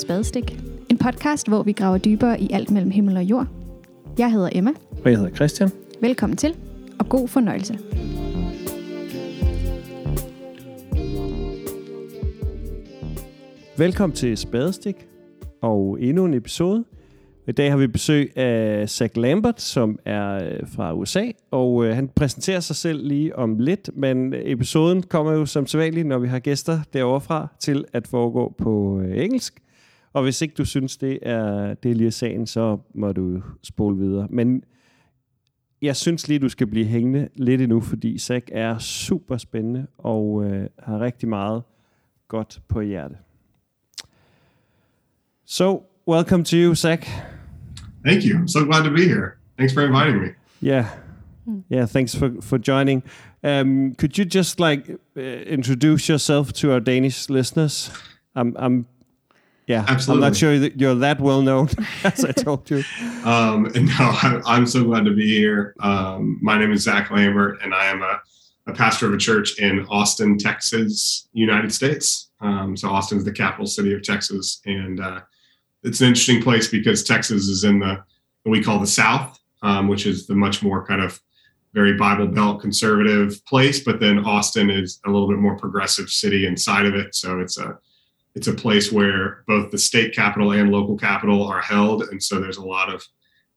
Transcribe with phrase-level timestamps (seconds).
[0.00, 0.58] til Spadestik.
[0.88, 3.46] En podcast, hvor vi graver dybere i alt mellem himmel og jord.
[4.18, 4.70] Jeg hedder Emma.
[5.04, 5.70] Og jeg hedder Christian.
[6.00, 6.56] Velkommen til,
[6.98, 7.78] og god fornøjelse.
[13.76, 14.94] Velkommen til Spadestik
[15.60, 16.84] og endnu en episode.
[17.48, 21.94] I dag har vi besøg af Zach Lambert, som er øh, fra USA, og øh,
[21.94, 26.28] han præsenterer sig selv lige om lidt, men episoden kommer jo som sædvanligt, når vi
[26.28, 29.60] har gæster derovre fra, til at foregå på øh, engelsk.
[30.12, 33.96] Og hvis ikke du synes, det er, det er lige sagen, så må du spole
[33.96, 34.26] videre.
[34.30, 34.64] Men
[35.82, 40.44] jeg synes lige, du skal blive hængende lidt endnu, fordi Zach er super spændende og
[40.44, 41.62] øh, har rigtig meget
[42.28, 43.14] godt på hjerte.
[45.46, 47.10] So, welcome to you, Zach.
[48.06, 48.38] Thank you.
[48.38, 49.30] I'm so glad to be here.
[49.58, 50.28] Thanks for inviting me.
[50.62, 50.86] Yeah.
[51.70, 53.02] Yeah, thanks for, for joining.
[53.42, 57.90] Um, could you just like uh, introduce yourself to our Danish listeners?
[58.36, 58.86] I'm, I'm,
[59.70, 60.24] yeah, Absolutely.
[60.24, 61.68] I'm not sure that you're that well known,
[62.04, 62.82] as I told you.
[63.24, 65.76] Um, and no, I'm, I'm so glad to be here.
[65.78, 68.20] Um, my name is Zach Lambert, and I am a,
[68.66, 72.30] a pastor of a church in Austin, Texas, United States.
[72.40, 75.20] Um, so Austin is the capital city of Texas, and uh,
[75.84, 78.02] it's an interesting place because Texas is in the
[78.42, 81.20] what we call the South, um, which is the much more kind of
[81.74, 83.84] very Bible Belt conservative place.
[83.84, 87.14] But then Austin is a little bit more progressive city inside of it.
[87.14, 87.78] So it's a
[88.34, 92.40] it's a place where both the state capital and local capital are held, and so
[92.40, 93.04] there's a lot of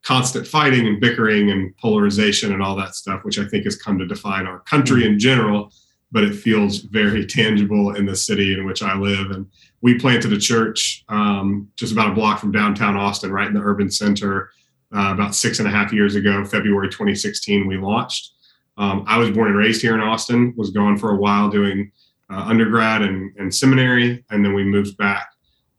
[0.04, 3.98] constant fighting and bickering and polarization and all that stuff, which I think has come
[4.00, 5.72] to define our country in general.
[6.12, 9.32] But it feels very tangible in the city in which I live.
[9.32, 9.48] And
[9.82, 13.62] we planted a church um, just about a block from downtown Austin, right in the
[13.62, 14.52] urban center,
[14.96, 17.66] uh, about six and a half years ago, February 2016.
[17.66, 18.32] We launched.
[18.78, 20.54] Um, I was born and raised here in Austin.
[20.58, 21.92] Was gone for a while doing
[22.30, 25.30] uh, undergrad and, and, seminary, and then we moved back.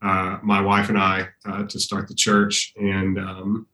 [0.03, 3.67] Uh, my wife and I uh, to start the church, and um,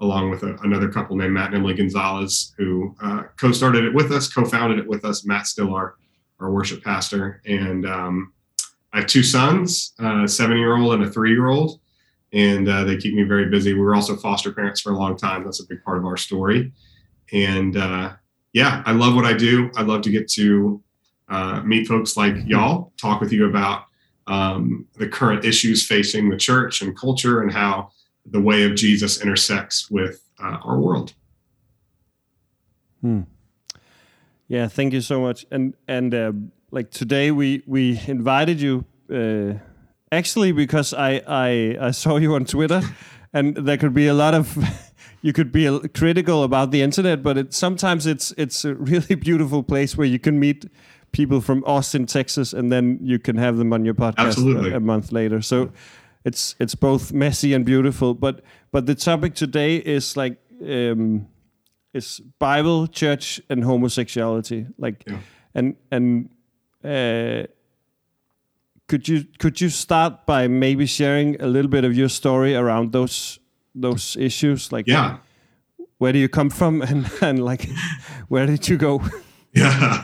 [0.00, 4.10] along with a, another couple named Matt and Emily Gonzalez, who uh, co-started it with
[4.10, 5.26] us, co-founded it with us.
[5.26, 5.96] Matt's still our
[6.40, 8.32] our worship pastor, and um,
[8.92, 11.80] I have two sons, a seven year old and a three year old,
[12.32, 13.74] and uh, they keep me very busy.
[13.74, 15.44] We were also foster parents for a long time.
[15.44, 16.72] That's a big part of our story.
[17.32, 18.12] And uh,
[18.52, 19.70] yeah, I love what I do.
[19.76, 20.82] I love to get to
[21.28, 23.84] uh, meet folks like y'all, talk with you about
[24.26, 27.90] um, the current issues facing the church and culture and how
[28.26, 31.14] the way of Jesus intersects with uh, our world.
[33.00, 33.22] Hmm.
[34.48, 35.46] Yeah, thank you so much.
[35.50, 36.32] And and uh,
[36.70, 39.54] like today we we invited you uh,
[40.12, 42.82] actually because I, I I saw you on Twitter,
[43.32, 44.56] and there could be a lot of
[45.22, 49.62] you could be critical about the internet, but it sometimes it's it's a really beautiful
[49.62, 50.66] place where you can meet
[51.14, 54.36] people from Austin, Texas, and then you can have them on your podcast
[54.72, 55.40] a, a, month later.
[55.40, 55.70] So
[56.24, 58.12] it's it's both messy and beautiful.
[58.12, 60.38] But but the topic today is like.
[60.62, 61.28] Um,
[61.94, 64.66] is Bible, church, and homosexuality.
[64.76, 65.18] Like, yeah.
[65.54, 66.28] and and
[66.84, 67.46] uh,
[68.88, 72.92] could you could you start by maybe sharing a little bit of your story around
[72.92, 73.38] those
[73.74, 74.72] those issues?
[74.72, 75.18] Like, yeah,
[75.98, 77.68] where do you come from, and and like,
[78.28, 79.02] where did you go?
[79.56, 80.02] Yeah,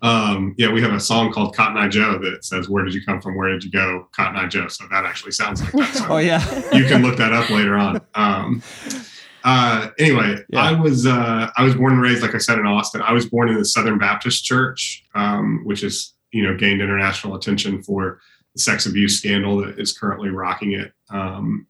[0.00, 3.04] um, yeah, we have a song called Cotton Eye Joe that says, "Where did you
[3.04, 3.36] come from?
[3.36, 4.68] Where did you go?" Cotton Eye Joe.
[4.68, 5.94] So that actually sounds like that.
[5.94, 8.00] So oh yeah, you can look that up later on.
[8.14, 8.62] Um,
[9.42, 10.60] uh, anyway, yeah.
[10.60, 13.02] I was uh, I was born and raised, like I said, in Austin.
[13.02, 17.34] I was born in the Southern Baptist Church, um, which is you know gained international
[17.34, 18.20] attention for
[18.54, 20.92] the sex abuse scandal that is currently rocking it.
[21.10, 21.66] Um,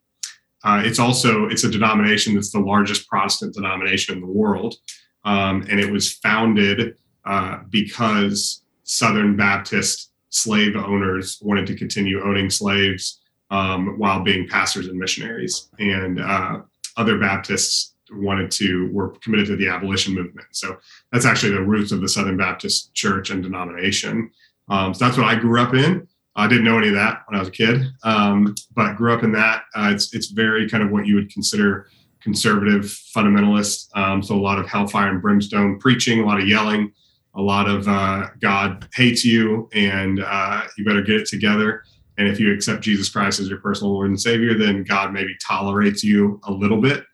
[0.63, 4.75] uh, it's also it's a denomination that's the largest Protestant denomination in the world,
[5.23, 6.95] um, and it was founded
[7.29, 14.87] uh, because Southern Baptist slave owners wanted to continue owning slaves um, while being pastors
[14.87, 16.61] and missionaries, and uh,
[16.97, 20.47] other Baptists wanted to were committed to the abolition movement.
[20.51, 20.77] So
[21.11, 24.31] that's actually the roots of the Southern Baptist Church and denomination.
[24.67, 26.07] Um, so that's what I grew up in.
[26.35, 29.23] I didn't know any of that when I was a kid, um, but grew up
[29.23, 29.65] in that.
[29.75, 31.89] Uh, it's it's very kind of what you would consider
[32.21, 32.85] conservative
[33.15, 33.95] fundamentalist.
[33.95, 36.91] Um, so a lot of hellfire and brimstone preaching, a lot of yelling,
[37.35, 41.83] a lot of uh, God hates you and uh, you better get it together.
[42.17, 45.35] And if you accept Jesus Christ as your personal Lord and Savior, then God maybe
[45.41, 47.05] tolerates you a little bit,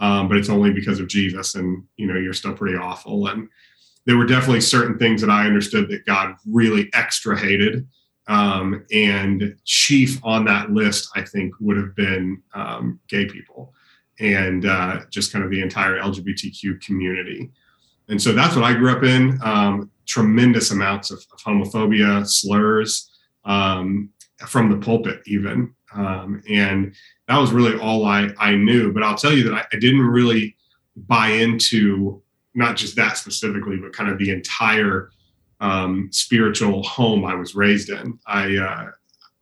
[0.00, 3.28] um, but it's only because of Jesus, and you know you're still pretty awful.
[3.28, 3.48] And
[4.04, 7.88] there were definitely certain things that I understood that God really extra hated.
[8.26, 13.72] Um, and chief on that list, I think, would have been um, gay people
[14.20, 17.50] and uh, just kind of the entire LGBTQ community.
[18.10, 19.38] And so that's what I grew up in.
[19.42, 23.10] Um, tremendous amounts of, of homophobia, slurs,
[23.44, 24.10] um,
[24.46, 26.94] from the pulpit, even Um, and
[27.28, 28.92] that was really all I, I knew.
[28.92, 30.56] But I'll tell you that I, I didn't really
[30.96, 32.22] buy into
[32.54, 35.10] not just that specifically, but kind of the entire
[35.60, 38.18] um, spiritual home I was raised in.
[38.26, 38.90] I uh,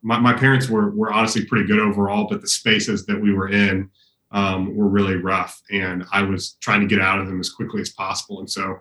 [0.01, 3.49] my, my parents were were honestly pretty good overall, but the spaces that we were
[3.49, 3.89] in
[4.31, 7.81] um, were really rough, and I was trying to get out of them as quickly
[7.81, 8.39] as possible.
[8.39, 8.77] And so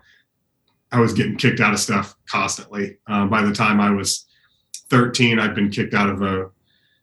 [0.93, 2.99] I was getting kicked out of stuff constantly.
[3.07, 4.27] Uh, by the time I was
[4.91, 6.51] 13, I'd been kicked out of a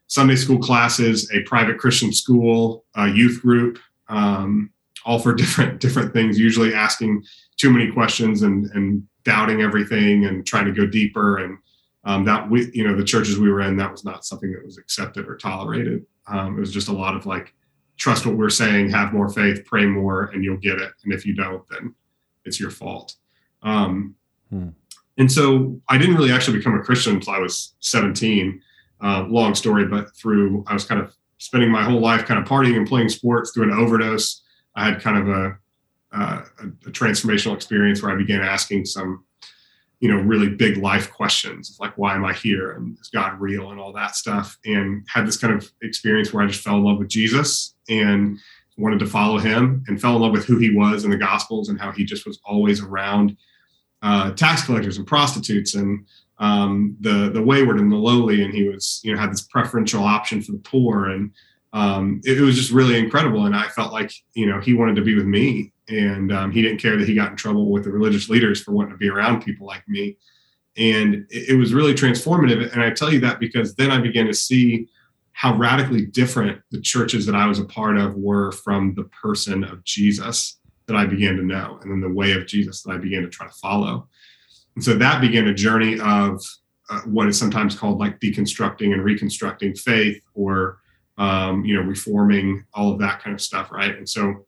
[0.08, 3.78] Sunday school classes, a private Christian school, a youth group,
[4.08, 4.70] um,
[5.04, 6.38] all for different different things.
[6.38, 7.24] Usually asking
[7.56, 11.38] too many questions and and doubting everything and trying to go deeper.
[11.38, 11.58] And
[12.04, 14.64] um, that we, you know, the churches we were in, that was not something that
[14.64, 16.06] was accepted or tolerated.
[16.28, 17.52] Um, it was just a lot of like,
[17.96, 20.92] trust what we're saying, have more faith, pray more, and you'll get it.
[21.04, 21.94] And if you don't, then
[22.44, 23.14] it's your fault.
[23.62, 24.14] Um,
[24.50, 24.68] hmm.
[25.18, 28.60] And so I didn't really actually become a Christian until I was 17.
[29.02, 32.48] Uh, long story, but through I was kind of spending my whole life kind of
[32.48, 34.42] partying and playing sports through an overdose.
[34.74, 35.58] I had kind of a
[36.12, 39.24] uh, a, a, transformational experience where I began asking some,
[40.06, 42.70] you know, really big life questions like, why am I here?
[42.70, 44.56] And is God real and all that stuff?
[44.64, 48.38] And had this kind of experience where I just fell in love with Jesus and
[48.78, 51.70] wanted to follow him and fell in love with who he was in the Gospels
[51.70, 53.36] and how he just was always around
[54.02, 56.06] uh, tax collectors and prostitutes and
[56.38, 58.44] um, the the wayward and the lowly.
[58.44, 61.32] And he was, you know, had this preferential option for the poor and
[61.72, 63.44] um, it, it, was just really incredible.
[63.44, 66.62] And I felt like, you know, he wanted to be with me and um, he
[66.62, 69.08] didn't care that he got in trouble with the religious leaders for wanting to be
[69.08, 70.16] around people like me.
[70.76, 72.72] And it, it was really transformative.
[72.72, 74.88] And I tell you that because then I began to see
[75.32, 79.64] how radically different the churches that I was a part of were from the person
[79.64, 82.96] of Jesus that I began to know, and then the way of Jesus that I
[82.96, 84.08] began to try to follow.
[84.76, 86.42] And so that began a journey of
[86.88, 90.78] uh, what is sometimes called like deconstructing and reconstructing faith or
[91.18, 93.96] um, you know, reforming, all of that kind of stuff, right?
[93.96, 94.45] And so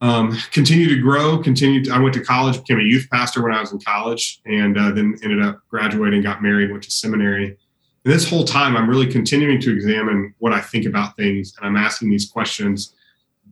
[0.00, 1.90] um, continue to grow, continue.
[1.92, 4.92] I went to college, became a youth pastor when I was in college, and uh,
[4.92, 7.58] then ended up graduating, got married, went to seminary.
[8.04, 11.66] And this whole time, I'm really continuing to examine what I think about things, and
[11.66, 12.94] I'm asking these questions: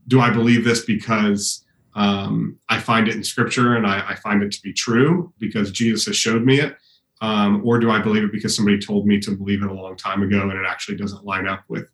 [0.06, 1.64] Do I believe this because
[1.96, 5.70] um, I find it in Scripture and I, I, find it to be true because
[5.70, 6.76] Jesus has showed me it?
[7.22, 9.96] Um, or do I believe it because somebody told me to believe it a long
[9.96, 11.86] time ago and it actually doesn't line up with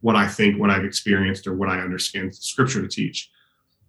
[0.00, 3.30] what I think, what I've experienced, or what I understand scripture to teach?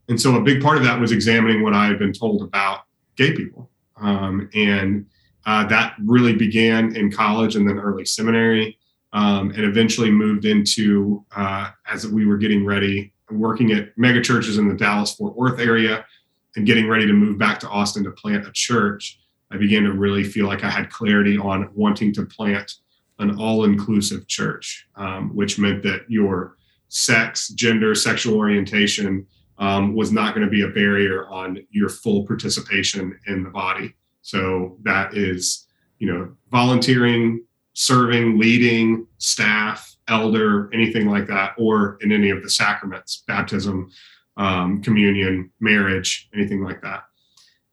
[0.10, 2.82] And so a big part of that was examining what I had been told about
[3.16, 3.70] gay people.
[3.96, 5.06] Um, and
[5.46, 8.78] uh, that really began in college and then early seminary,
[9.14, 14.58] um, and eventually moved into uh, as we were getting ready, working at mega churches
[14.58, 16.06] in the Dallas Fort Worth area,
[16.56, 19.20] and getting ready to move back to Austin to plant a church.
[19.52, 22.76] I began to really feel like I had clarity on wanting to plant
[23.20, 26.58] an all inclusive church, um, which meant that your
[26.88, 29.26] sex, gender, sexual orientation
[29.60, 33.94] um, was not going to be a barrier on your full participation in the body.
[34.22, 35.68] So that is,
[36.00, 42.50] you know, volunteering, serving, leading, staff, elder, anything like that, or in any of the
[42.50, 43.92] sacraments, baptism,
[44.38, 47.04] um, communion, marriage, anything like that.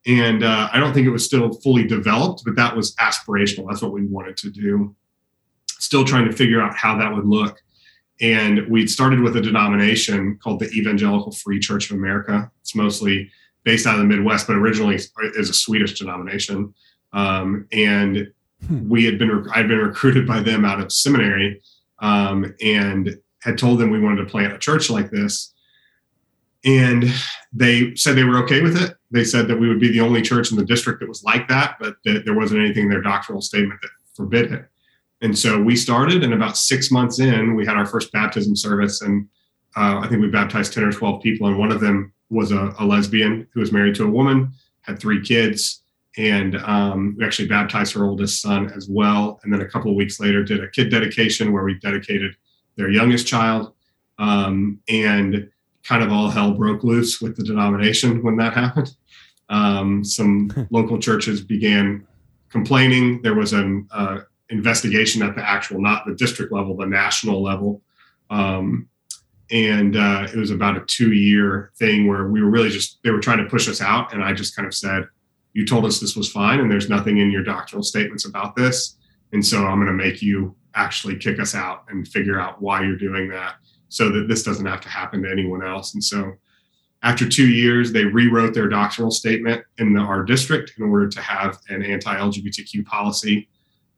[0.06, 3.68] And uh, I don't think it was still fully developed, but that was aspirational.
[3.68, 4.94] That's what we wanted to do.
[5.66, 7.60] Still trying to figure out how that would look.
[8.20, 12.50] And we'd started with a denomination called the Evangelical Free Church of America.
[12.62, 13.30] It's mostly
[13.64, 16.72] based out of the Midwest, but originally is a Swedish denomination.
[17.12, 18.32] Um, and
[18.66, 18.88] hmm.
[18.88, 21.60] we had been, I'd been recruited by them out of seminary
[21.98, 25.54] um, and had told them we wanted to plant a church like this
[26.66, 27.04] and
[27.52, 28.96] they said they were okay with it.
[29.12, 31.48] They said that we would be the only church in the district that was like
[31.48, 34.68] that, but that there wasn't anything in their doctrinal statement that forbid it.
[35.22, 39.00] And so we started, and about six months in, we had our first baptism service,
[39.00, 39.26] and
[39.76, 42.74] uh, I think we baptized ten or twelve people, and one of them was a,
[42.78, 45.82] a lesbian who was married to a woman, had three kids,
[46.18, 49.40] and um, we actually baptized her oldest son as well.
[49.42, 52.36] And then a couple of weeks later, did a kid dedication where we dedicated
[52.76, 53.72] their youngest child,
[54.18, 55.48] um, and
[55.82, 58.94] kind of all hell broke loose with the denomination when that happened.
[59.48, 62.06] Um, some local churches began
[62.50, 63.22] complaining.
[63.22, 67.82] There was an uh, investigation at the actual, not the district level, the national level.
[68.30, 68.88] Um,
[69.50, 73.10] and uh, it was about a two year thing where we were really just, they
[73.10, 74.12] were trying to push us out.
[74.12, 75.06] And I just kind of said,
[75.52, 78.96] You told us this was fine, and there's nothing in your doctrinal statements about this.
[79.32, 82.82] And so I'm going to make you actually kick us out and figure out why
[82.82, 83.56] you're doing that
[83.88, 85.94] so that this doesn't have to happen to anyone else.
[85.94, 86.34] And so
[87.02, 91.20] after two years, they rewrote their doctrinal statement in the, our district in order to
[91.20, 93.48] have an anti LGBTQ policy.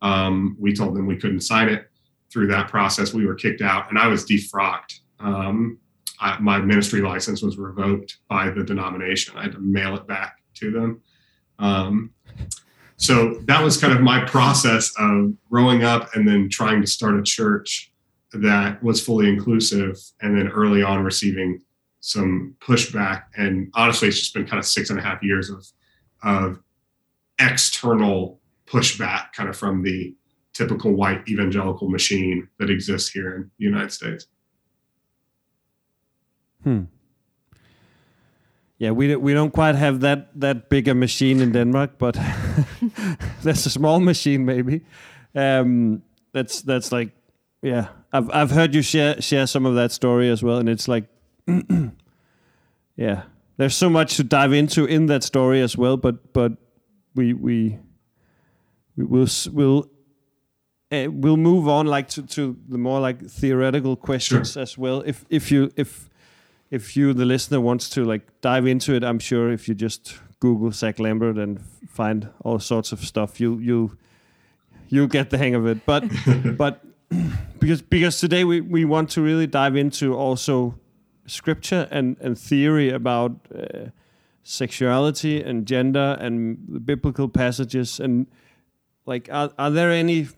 [0.02, 1.88] Um, we told them we couldn't sign it.
[2.30, 5.00] through that process, we were kicked out, and I was defrocked.
[5.18, 5.78] Um,
[6.20, 9.36] I, my ministry license was revoked by the denomination.
[9.36, 11.00] I had to mail it back to them.
[11.58, 12.10] Um,
[12.96, 17.18] so that was kind of my process of growing up and then trying to start
[17.18, 17.92] a church
[18.32, 21.62] that was fully inclusive, and then early on receiving
[22.00, 23.24] some pushback.
[23.36, 25.66] And honestly, it's just been kind of six and a half years of
[26.22, 26.58] of
[27.38, 28.40] external
[28.70, 30.14] pushback, kind of from the
[30.52, 34.26] typical white evangelical machine that exists here in the United States.
[36.64, 36.84] Hmm.
[38.78, 42.14] Yeah, we we don't quite have that that big a machine in Denmark, but
[43.42, 44.84] that's a small machine maybe.
[45.34, 47.10] Um, that's that's like,
[47.62, 47.88] yeah.
[48.12, 51.04] I've I've heard you share share some of that story as well, and it's like,
[52.96, 53.22] yeah.
[53.56, 56.52] There's so much to dive into in that story as well, but but
[57.16, 57.78] we we
[58.98, 59.88] we will we'll
[60.90, 64.62] uh, we'll move on like to, to the more like theoretical questions Sure.
[64.62, 65.02] as well.
[65.06, 66.10] If if you if
[66.70, 70.18] if you the listener wants to like dive into it, I'm sure if you just
[70.40, 73.96] Google Zach Lambert and find all sorts of stuff, you you
[74.88, 75.86] you'll get the hang of it.
[75.86, 76.04] But
[76.56, 76.82] but
[77.60, 80.74] because because today we, we want to really dive into also
[81.26, 83.90] scripture and, and theory about uh,
[84.42, 88.26] sexuality and gender and the biblical passages and
[89.08, 90.28] like are, are there any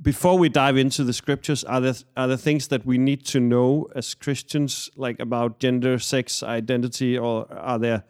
[0.00, 3.40] before we dive into the scriptures are there are there things that we need to
[3.40, 8.04] know as Christians like about gender sex identity or are there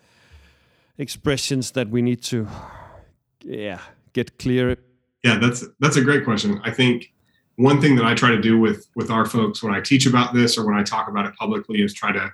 [0.98, 2.46] expressions that we need to
[3.42, 3.80] yeah
[4.12, 4.76] get clear
[5.24, 6.60] Yeah, that's that's a great question.
[6.64, 7.12] I think
[7.56, 10.32] one thing that I try to do with with our folks when I teach about
[10.34, 12.32] this or when I talk about it publicly is try to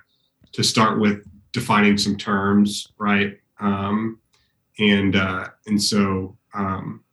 [0.53, 3.37] to start with defining some terms, right?
[3.59, 4.19] Um,
[4.77, 7.03] and uh, and so um,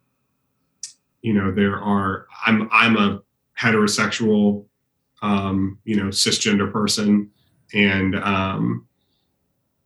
[1.22, 3.22] you know there are I'm I'm a
[3.58, 4.66] heterosexual
[5.22, 7.30] um, you know cisgender person,
[7.72, 8.86] and um,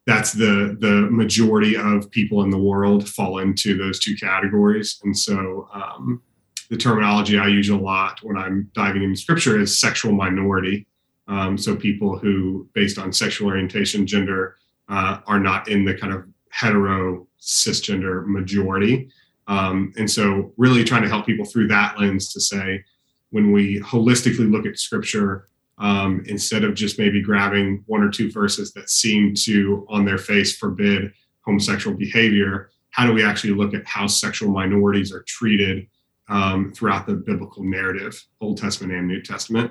[0.06, 5.00] that's the the majority of people in the world fall into those two categories.
[5.04, 6.22] And so um,
[6.70, 10.86] the terminology i use a lot when i'm diving into scripture is sexual minority.
[11.28, 14.56] Um, so people who based on sexual orientation gender
[14.88, 19.10] uh, are not in the kind of hetero cisgender majority
[19.48, 22.84] um, and so really trying to help people through that lens to say
[23.30, 25.48] when we holistically look at scripture
[25.78, 30.18] um, instead of just maybe grabbing one or two verses that seem to, on their
[30.18, 31.12] face, forbid
[31.42, 32.70] homosexual behavior.
[32.90, 35.86] How do we actually look at how sexual minorities are treated
[36.28, 39.70] um, throughout the biblical narrative, Old Testament and New Testament?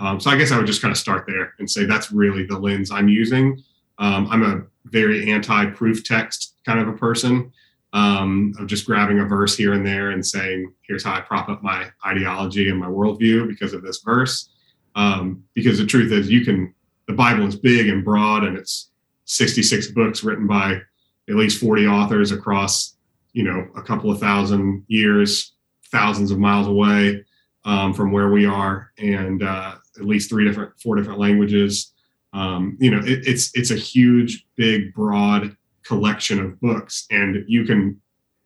[0.00, 2.46] Um, so I guess I would just kind of start there and say that's really
[2.46, 3.62] the lens I'm using.
[3.98, 7.52] Um, I'm a very anti-proof text kind of a person
[7.92, 11.48] um, of just grabbing a verse here and there and saying, "Here's how I prop
[11.48, 14.48] up my ideology and my worldview because of this verse."
[14.94, 16.74] um, because the truth is you can
[17.06, 18.90] the bible is big and broad and it's
[19.24, 20.80] 66 books written by
[21.28, 22.96] at least 40 authors across
[23.32, 25.54] you know a couple of thousand years
[25.90, 27.24] thousands of miles away
[27.64, 31.92] um, from where we are and uh, at least three different four different languages
[32.32, 37.64] um, you know it, it's it's a huge big broad collection of books and you
[37.64, 38.00] can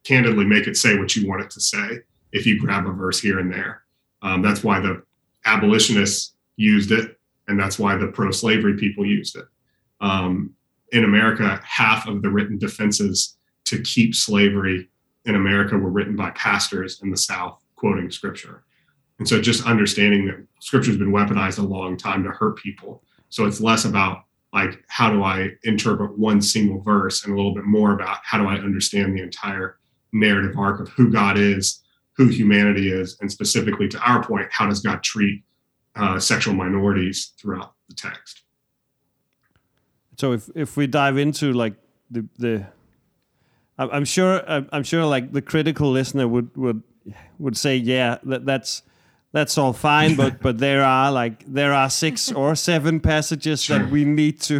[0.04, 1.98] candidly make it say what you want it to say
[2.32, 3.82] if you grab a verse here and there
[4.22, 5.02] um, that's why the
[5.44, 9.44] abolitionists used it, and that's why the pro slavery people used it.
[10.00, 10.54] Um,
[10.92, 14.88] in America, half of the written defenses to keep slavery
[15.24, 18.64] in America were written by pastors in the South quoting scripture.
[19.18, 23.02] And so just understanding that scripture has been weaponized a long time to hurt people.
[23.28, 24.24] So it's less about
[24.56, 28.38] like, how do I interpret one single verse and a little bit more about how
[28.38, 29.78] do I understand the entire
[30.12, 31.82] narrative arc of who God is,
[32.16, 35.42] who humanity is, and specifically to our point, how does God treat
[35.96, 38.42] uh, sexual minorities throughout the text.
[40.18, 41.74] So if if we dive into like
[42.10, 42.66] the the,
[43.78, 46.82] I'm sure I'm sure like the critical listener would would
[47.38, 48.82] would say yeah that that's
[49.36, 53.78] that's all fine but but there are like there are six or seven passages Sure.
[53.78, 54.56] that we need to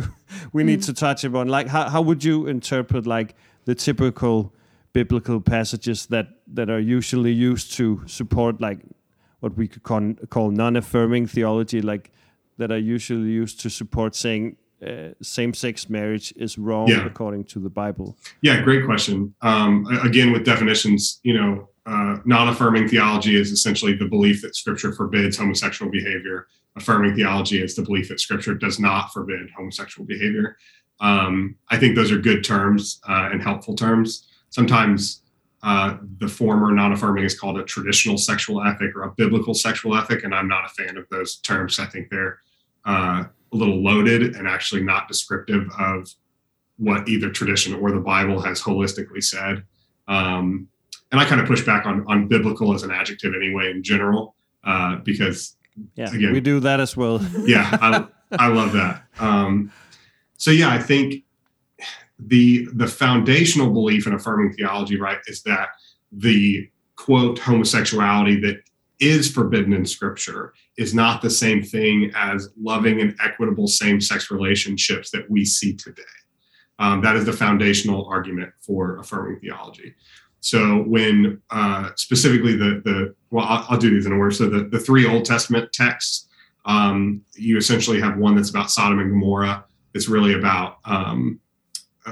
[0.52, 4.52] we need to touch upon like how how would you interpret like the typical
[4.92, 8.78] biblical passages that that are usually used to support like
[9.40, 12.11] what we could call, call non-affirming theology, like
[12.59, 14.56] that are usually used to support saying
[14.87, 17.06] uh, same-sex marriage is wrong Yeah.
[17.06, 18.16] according to the Bible.
[18.40, 19.35] Yeah, great question.
[19.42, 24.93] Um, again, with definitions, you know, uh, non-affirming theology is essentially the belief that Scripture
[24.93, 26.47] forbids homosexual behavior.
[26.76, 30.57] Affirming theology is the belief that Scripture does not forbid homosexual behavior.
[31.00, 34.28] Um, I think those are good terms uh, and helpful terms.
[34.50, 35.23] Sometimes
[35.62, 40.23] Uh, the former non-affirming is called a traditional sexual ethic or a biblical sexual ethic,
[40.25, 41.81] and I'm not a fan of those terms.
[41.81, 42.38] I think they're
[42.85, 45.99] uh, a little loaded and actually not descriptive of
[46.76, 49.64] what either tradition or the Bible has holistically said.
[50.07, 50.69] Um,
[51.16, 54.35] and I kind of push back on on biblical as an adjective anyway in general
[54.64, 55.56] uh, because
[55.94, 57.25] yeah, again, we do that as well.
[57.46, 59.02] yeah, I, I love that.
[59.18, 59.73] Um,
[60.37, 61.25] so yeah, I think
[62.18, 65.70] the the foundational belief in affirming theology, right, is that
[66.12, 68.62] the quote homosexuality that
[69.00, 75.11] is forbidden in scripture is not the same thing as loving and equitable same-sex relationships
[75.11, 76.02] that we see today
[76.78, 79.94] um, that is the foundational argument for affirming theology
[80.47, 84.65] so when uh, specifically the the well I'll, I'll, do these in order so the,
[84.65, 86.29] the three old testament texts
[86.65, 91.41] um, you essentially have one that's about sodom and gomorrah it's really about um,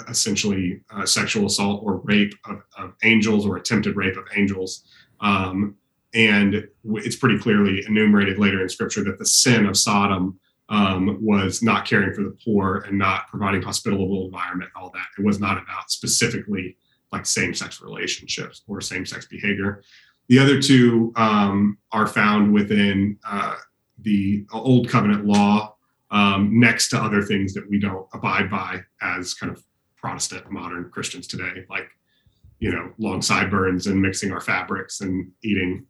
[0.09, 4.85] essentially uh, sexual assault or rape of, of, angels or attempted rape of angels.
[5.21, 5.77] Um,
[6.15, 10.39] and it's pretty clearly enumerated later in scripture that the sin of Sodom
[10.69, 15.07] um, was not caring for the poor and not providing hospitable environment, all that.
[15.19, 16.77] It was not about specifically
[17.15, 19.83] like same-sex relationships or same-sex behavior.
[20.29, 23.57] The other two um, are found within uh,
[24.01, 25.77] the Old Covenant law,
[26.11, 29.63] um, next to other things that we don't abide by as kind of
[29.97, 31.89] Protestant modern Christians today, like
[32.59, 35.87] you know, long sideburns and mixing our fabrics and eating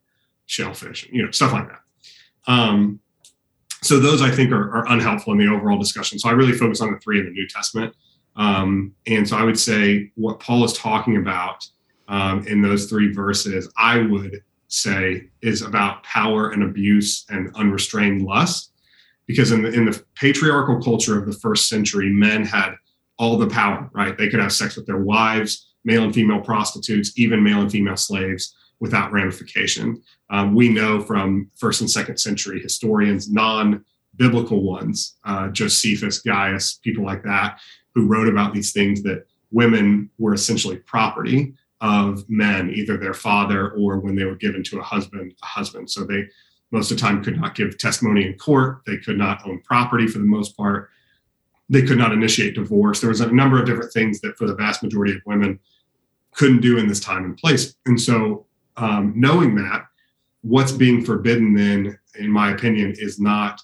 [0.46, 1.80] shellfish, you know, stuff like that.
[2.46, 3.00] Um,
[3.82, 6.18] so those I think are, are, unhelpful in the overall discussion.
[6.18, 7.94] So I really focus on the three in the New Testament.
[8.36, 11.66] Um, and so I would say what Paul is talking about
[12.08, 18.22] um, in those three verses, I would say is about power and abuse and unrestrained
[18.22, 18.72] lust.
[19.26, 22.74] Because in the, in the patriarchal culture of the first century, men had
[23.18, 24.18] all the power, right?
[24.18, 27.96] They could have sex with their wives, male and female prostitutes, even male and female
[27.96, 30.02] slaves without ramification.
[30.30, 33.84] Um, we know from first and second century historians, non
[34.16, 37.60] biblical ones, uh, Josephus, Gaius, people like that,
[37.94, 43.70] who wrote about these things that women were essentially property of men, either their father
[43.72, 45.90] or when they were given to a husband, a husband.
[45.90, 46.24] So they
[46.70, 48.80] most of the time could not give testimony in court.
[48.84, 50.90] They could not own property for the most part
[51.68, 53.00] they could not initiate divorce.
[53.00, 55.58] There was a number of different things that, for the vast majority of women,
[56.32, 57.74] couldn't do in this time and place.
[57.86, 59.86] And so, um, knowing that,
[60.42, 63.62] what's being forbidden then, in my opinion, is not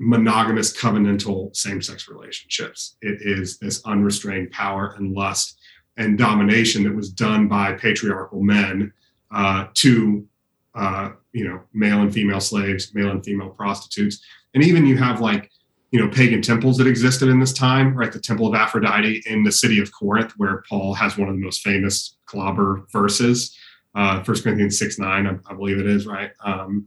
[0.00, 2.96] monogamous covenantal same-sex relationships.
[3.02, 5.58] It is this unrestrained power and lust
[5.98, 8.92] and domination that was done by patriarchal men
[9.30, 10.26] uh, to,
[10.74, 15.20] uh, you know, male and female slaves, male and female prostitutes, and even you have
[15.20, 15.50] like
[15.90, 18.12] you know pagan temples that existed in this time right?
[18.12, 21.42] The temple of aphrodite in the city of corinth where paul has one of the
[21.42, 23.56] most famous clobber verses
[23.96, 26.30] uh, 1 corinthians 6 9 I, I, believe it is right?
[26.44, 26.86] Um,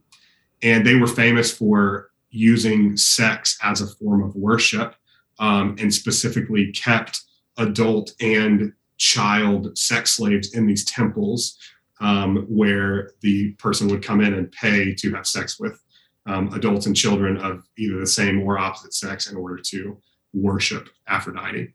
[0.61, 4.95] and they were famous for using sex as a form of worship
[5.39, 7.21] um, and specifically kept
[7.57, 11.57] adult and child sex slaves in these temples
[12.01, 15.79] um, where the person would come in and pay to have sex with
[16.25, 19.97] um, adults and children of either the same or opposite sex in order to
[20.33, 21.73] worship Aphrodite.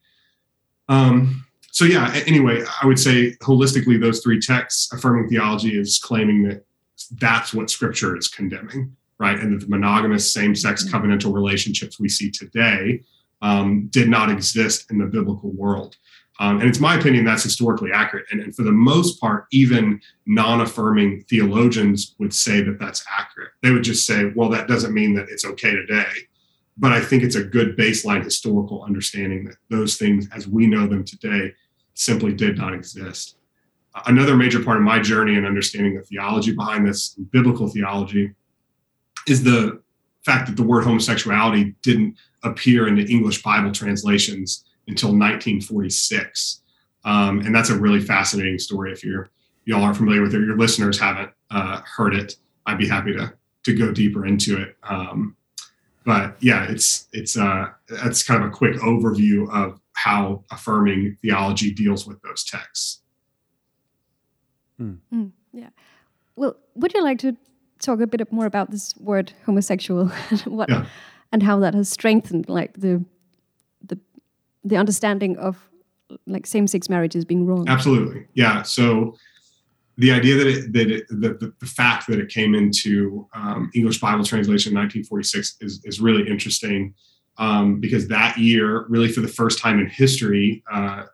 [0.89, 6.43] Um, so, yeah, anyway, I would say holistically, those three texts, affirming theology is claiming
[6.45, 6.65] that
[7.13, 9.39] that's what scripture is condemning, right?
[9.39, 10.97] And the monogamous same sex mm-hmm.
[10.97, 13.03] covenantal relationships we see today
[13.43, 15.97] um, did not exist in the biblical world.
[16.41, 18.27] Um, and it's my opinion that's historically accurate.
[18.31, 23.51] And, and for the most part, even non affirming theologians would say that that's accurate.
[23.63, 26.07] They would just say, well, that doesn't mean that it's okay today.
[26.77, 30.87] But I think it's a good baseline historical understanding that those things, as we know
[30.87, 31.55] them today,
[31.95, 33.37] simply did not exist.
[34.07, 38.33] Another major part of my journey in understanding the theology behind this, biblical theology,
[39.31, 39.81] is the
[40.25, 46.61] fact that the word homosexuality didn't appear in the English Bible translations until 1946.
[47.05, 48.93] Um, and that's a really fascinating story.
[48.93, 49.31] If you're
[49.65, 52.37] y'all aren't familiar with it, your listeners haven't uh, heard it,
[52.67, 53.33] I'd be happy to
[53.65, 54.77] to go deeper into it.
[54.83, 55.37] Um,
[56.05, 61.73] but yeah, it's it's uh, that's kind of a quick overview of how affirming theology
[61.73, 63.03] deals with those texts.
[64.81, 64.99] Mm.
[65.13, 65.71] Mm, yeah.
[66.37, 67.37] Well, would you like to
[67.81, 70.09] talk a bit more about this word homosexual,
[70.45, 70.87] what yeah.
[71.33, 73.05] and how that has strengthened like the
[74.65, 75.57] the understanding of
[76.27, 77.69] like same-sex marriage marriages being wrong.
[77.69, 78.63] Absolutely, yeah.
[78.63, 79.17] So
[79.97, 84.01] the idea that it, that it, the, the fact that it came into um, English
[84.01, 86.95] Bible translation in 1946 is is really interesting
[87.39, 91.05] um, because that year, really for the first time in history, uh,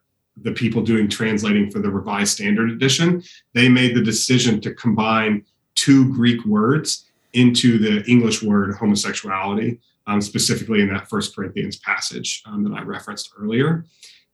[0.42, 3.22] the people doing translating for the Revised Standard Edition,
[3.52, 5.44] they made the decision to combine
[5.74, 12.42] two Greek words into the English word homosexuality, um, specifically in that First Corinthians passage
[12.46, 13.84] um, that I referenced earlier.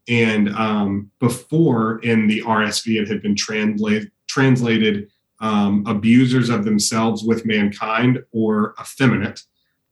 [0.09, 7.25] And um, before in the RSV, it had been translated translated um, abusers of themselves
[7.25, 9.41] with mankind or effeminate.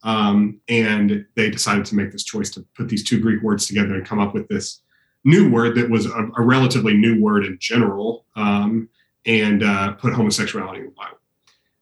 [0.05, 3.95] Um, and they decided to make this choice to put these two Greek words together
[3.95, 4.83] and come up with this
[5.25, 8.89] new word that was a, a relatively new word in general um,
[9.27, 11.17] and uh, put homosexuality in the Bible.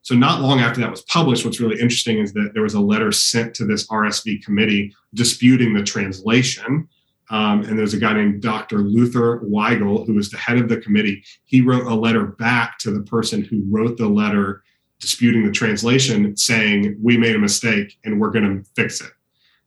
[0.07, 2.81] So, not long after that was published, what's really interesting is that there was a
[2.81, 6.87] letter sent to this RSV committee disputing the translation.
[7.31, 8.83] Um, and there's a guy named Dr.
[8.83, 11.25] Luther Weigle, who was the head of the committee.
[11.47, 14.62] He wrote a letter back to the person who wrote the letter
[15.01, 19.11] disputing the translation, saying, We made a mistake and we're going to fix it.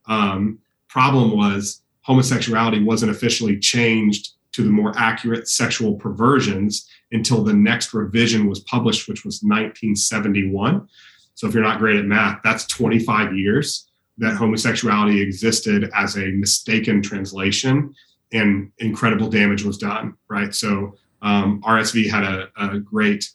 [0.07, 7.53] Um, problem was, homosexuality wasn't officially changed to the more accurate sexual perversions until the
[7.53, 10.87] next revision was published, which was 1971.
[11.35, 16.27] So if you're not great at math, that's 25 years that homosexuality existed as a
[16.31, 17.95] mistaken translation
[18.31, 20.53] and incredible damage was done, right?
[20.53, 23.29] So um, RSV had a, a, great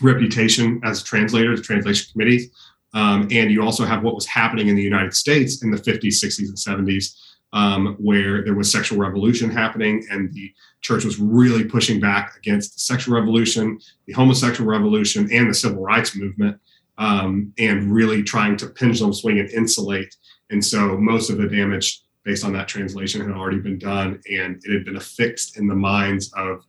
[0.00, 2.50] reputation as a translator, translators, translation committees.
[2.94, 6.24] Um, and you also have what was happening in the United States in the 50s,
[6.24, 7.14] 60s, and 70s,
[7.52, 12.74] um, where there was sexual revolution happening, and the church was really pushing back against
[12.74, 16.60] the sexual revolution, the homosexual revolution, and the civil rights movement
[16.98, 20.14] um, and really trying to pendulum swing and insulate.
[20.50, 24.60] And so most of the damage based on that translation had already been done, and
[24.64, 26.62] it had been affixed in the minds of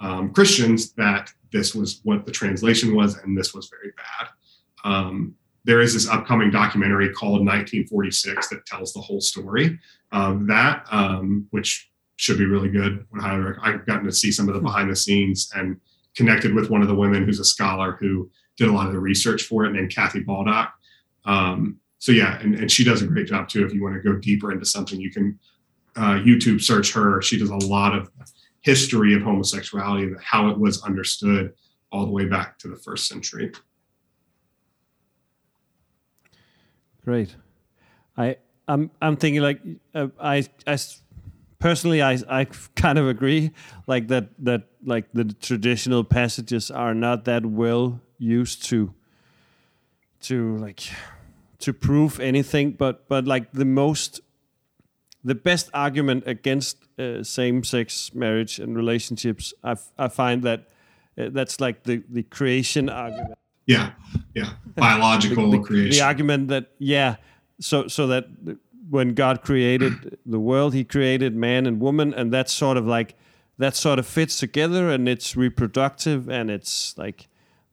[0.00, 4.28] um, Christians that this was what the translation was, and this was very bad.
[4.84, 9.78] Um, there is this upcoming documentary called 1946 that tells the whole story
[10.12, 13.06] of that, um, which should be really good.
[13.20, 15.80] I've gotten to see some of the behind the scenes and
[16.16, 18.98] connected with one of the women who's a scholar who did a lot of the
[18.98, 20.72] research for it, named Kathy Baldock.
[21.24, 23.64] Um, so yeah, and, and she does a great job too.
[23.64, 25.38] If you want to go deeper into something, you can
[25.96, 27.22] uh, YouTube search her.
[27.22, 28.10] She does a lot of
[28.62, 31.52] history of homosexuality and how it was understood
[31.92, 33.52] all the way back to the first century.
[37.04, 37.34] Great.
[38.16, 38.36] I
[38.68, 39.60] I'm I'm thinking like
[39.94, 40.78] uh, I I
[41.58, 42.44] personally I I
[42.76, 43.50] kind of agree
[43.86, 48.94] like that that like the traditional passages are not that well used to
[50.20, 50.82] to like
[51.60, 54.20] to prove anything but but like the most
[55.24, 60.68] the best argument against uh, same-sex marriage and relationships I, I find that
[61.16, 63.34] uh, that's like the the creation argument.
[63.66, 63.92] Yeah
[64.34, 64.52] yeah.
[64.76, 65.90] Biological the, the, creation.
[65.90, 67.16] the argument that yeah
[67.60, 68.26] so so that
[68.90, 73.14] when god created the world he created man and woman and that's sort of like
[73.58, 77.28] that sort of fits together and it's reproductive and it's like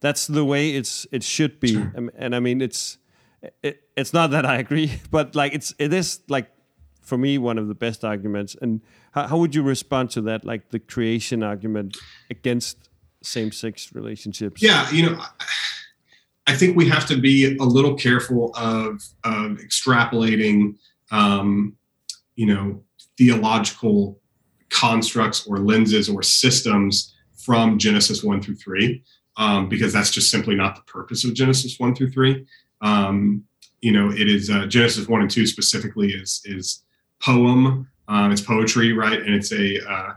[0.05, 1.73] that's the way it's it should be.
[1.73, 1.91] Sure.
[1.95, 2.97] And, and, I mean, it's
[3.63, 6.51] it, it's not that I agree, but like it's it is like
[7.01, 8.55] for me one of the best arguments.
[8.61, 11.97] And how, how would you respond to that, like the creation argument
[12.29, 12.89] against
[13.23, 14.61] same-sex relationships?
[14.61, 15.17] Yeah, you know.
[15.19, 15.45] I
[16.53, 20.75] think we have to be a little careful of, of extrapolating,
[21.11, 21.75] um,
[22.35, 22.83] you know,
[23.17, 24.19] theological
[24.69, 29.03] constructs or lenses or systems from Genesis 1 through 3
[29.37, 32.45] um, because that's just simply not the purpose of Genesis one through three.
[32.81, 33.43] Um,
[33.81, 36.83] you know, it is uh, Genesis one and two specifically is is
[37.21, 37.87] poem.
[38.07, 39.19] Um, it's poetry, right?
[39.19, 40.13] And it's a uh,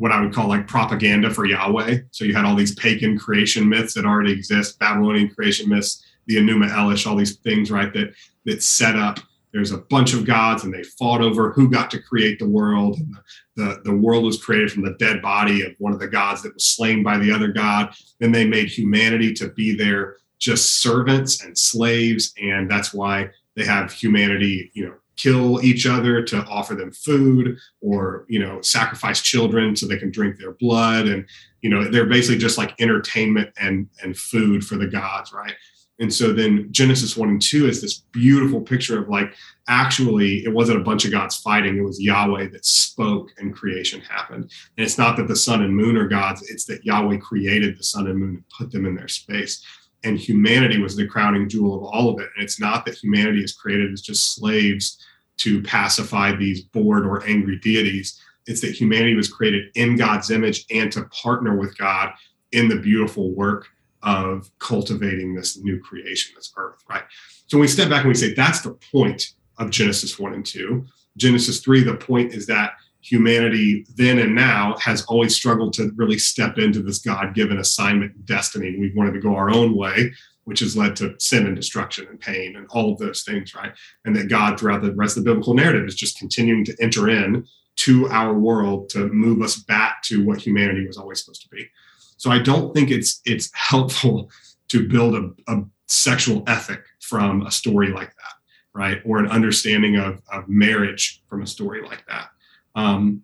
[0.00, 1.98] what I would call like propaganda for Yahweh.
[2.10, 6.36] So you had all these pagan creation myths that already exist, Babylonian creation myths, the
[6.36, 7.92] Enuma Elish, all these things, right?
[7.92, 8.14] That
[8.46, 9.20] that set up
[9.52, 12.96] there's a bunch of gods and they fought over who got to create the world
[12.98, 13.14] and
[13.56, 16.42] the, the, the, world was created from the dead body of one of the gods
[16.42, 20.80] that was slain by the other god then they made humanity to be their just
[20.80, 26.44] servants and slaves and that's why they have humanity you know kill each other to
[26.44, 31.26] offer them food or you know sacrifice children so they can drink their blood and
[31.62, 35.54] you know they're basically just like entertainment and and food for the gods right
[36.00, 39.34] and so then Genesis 1 and 2 is this beautiful picture of like,
[39.68, 44.00] actually, it wasn't a bunch of gods fighting, it was Yahweh that spoke and creation
[44.00, 44.50] happened.
[44.76, 47.84] And it's not that the sun and moon are gods, it's that Yahweh created the
[47.84, 49.62] sun and moon and put them in their space.
[50.02, 52.30] And humanity was the crowning jewel of all of it.
[52.34, 54.98] And it's not that humanity is created as just slaves
[55.40, 58.20] to pacify these bored or angry deities.
[58.46, 62.10] It's that humanity was created in God's image and to partner with God
[62.52, 63.68] in the beautiful work
[64.02, 67.04] of cultivating this new creation, this earth, right?
[67.46, 70.44] So when we step back and we say that's the point of Genesis 1 and
[70.44, 72.72] 2, Genesis 3, the point is that
[73.02, 78.76] humanity then and now has always struggled to really step into this God-given assignment destiny.
[78.78, 80.12] We wanted to go our own way,
[80.50, 83.72] which has led to sin and destruction and pain and all of those things, right?
[84.04, 87.08] And that God, throughout the rest of the biblical narrative, is just continuing to enter
[87.08, 91.48] in to our world to move us back to what humanity was always supposed to
[91.50, 91.68] be.
[92.16, 94.28] So I don't think it's it's helpful
[94.70, 98.34] to build a, a sexual ethic from a story like that,
[98.74, 99.00] right?
[99.04, 102.30] Or an understanding of, of marriage from a story like that.
[102.74, 103.22] Um,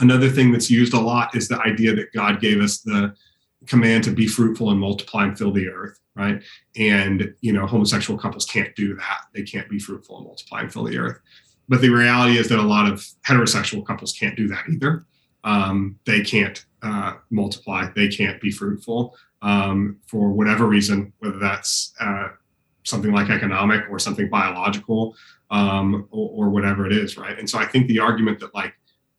[0.00, 3.14] another thing that's used a lot is the idea that God gave us the
[3.66, 6.42] command to be fruitful and multiply and fill the earth, right?
[6.76, 9.22] And you know, homosexual couples can't do that.
[9.34, 11.18] They can't be fruitful and multiply and fill the earth.
[11.68, 15.06] But the reality is that a lot of heterosexual couples can't do that either.
[15.44, 17.88] Um, they can't uh, multiply.
[17.94, 22.28] They can't be fruitful um, for whatever reason, whether that's uh,
[22.84, 25.16] something like economic or something biological
[25.50, 27.38] um, or, or, whatever it is, right?
[27.38, 28.74] And so I think the argument that like,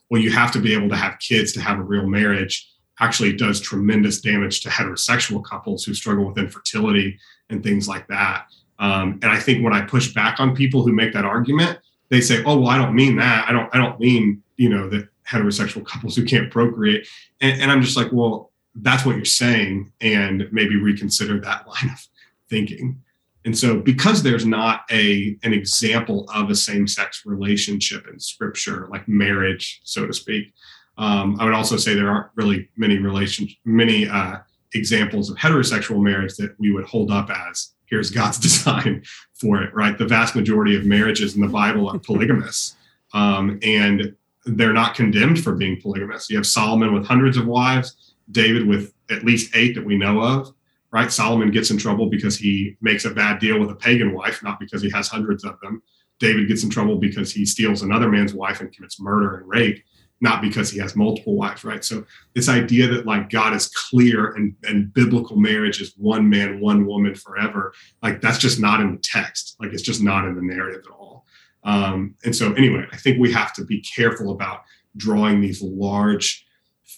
[0.10, 3.36] well, you have to be able to have kids to have a real marriage actually
[3.36, 7.18] does tremendous damage to heterosexual couples who struggle with infertility
[7.50, 8.46] and things like that.
[8.80, 12.20] Um, and I think when I push back on people who make that argument, they
[12.20, 13.48] say, "Oh, well, I don't mean that.
[13.48, 13.74] I don't.
[13.74, 17.08] I don't mean you know that heterosexual couples who can't procreate."
[17.40, 21.92] And, and I'm just like, well, that's what you're saying, and maybe reconsider that line
[21.92, 22.08] of
[22.50, 23.02] thinking.
[23.46, 29.08] And so, because there's not a an example of a same-sex relationship in Scripture, like
[29.08, 30.54] marriage, so to speak,
[30.98, 34.38] um, I would also say there aren't really many relations, many uh,
[34.74, 39.74] examples of heterosexual marriage that we would hold up as here's God's design for it.
[39.74, 42.76] Right, the vast majority of marriages in the Bible are polygamous,
[43.14, 46.30] um, and they're not condemned for being polygamous.
[46.30, 50.22] You have Solomon with hundreds of wives, David with at least eight that we know
[50.22, 50.54] of.
[50.92, 54.44] Right, Solomon gets in trouble because he makes a bad deal with a pagan wife,
[54.44, 55.82] not because he has hundreds of them.
[56.20, 59.82] David gets in trouble because he steals another man's wife and commits murder and rape,
[60.22, 61.64] not because he has multiple wives.
[61.64, 66.30] Right, so this idea that like God is clear and and biblical marriage is one
[66.30, 69.56] man, one woman forever, like that's just not in the text.
[69.60, 71.26] Like it's just not in the narrative at all.
[71.64, 74.64] Um, and so, anyway, I think we have to be careful about
[74.98, 76.46] drawing these large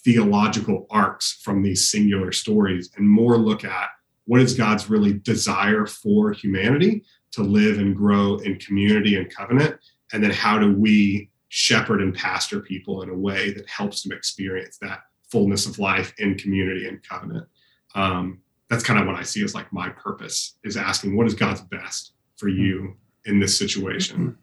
[0.04, 3.88] theological arcs from these singular stories and more look at
[4.26, 9.78] what is God's really desire for humanity to live and grow in community and covenant.
[10.12, 14.10] And then how do we shepherd and pastor people in a way that helps them
[14.10, 17.46] experience that fullness of life in community and covenant?
[17.94, 21.34] Um, that's kind of what I see as like my purpose is asking what is
[21.34, 24.36] God's best for you in this situation?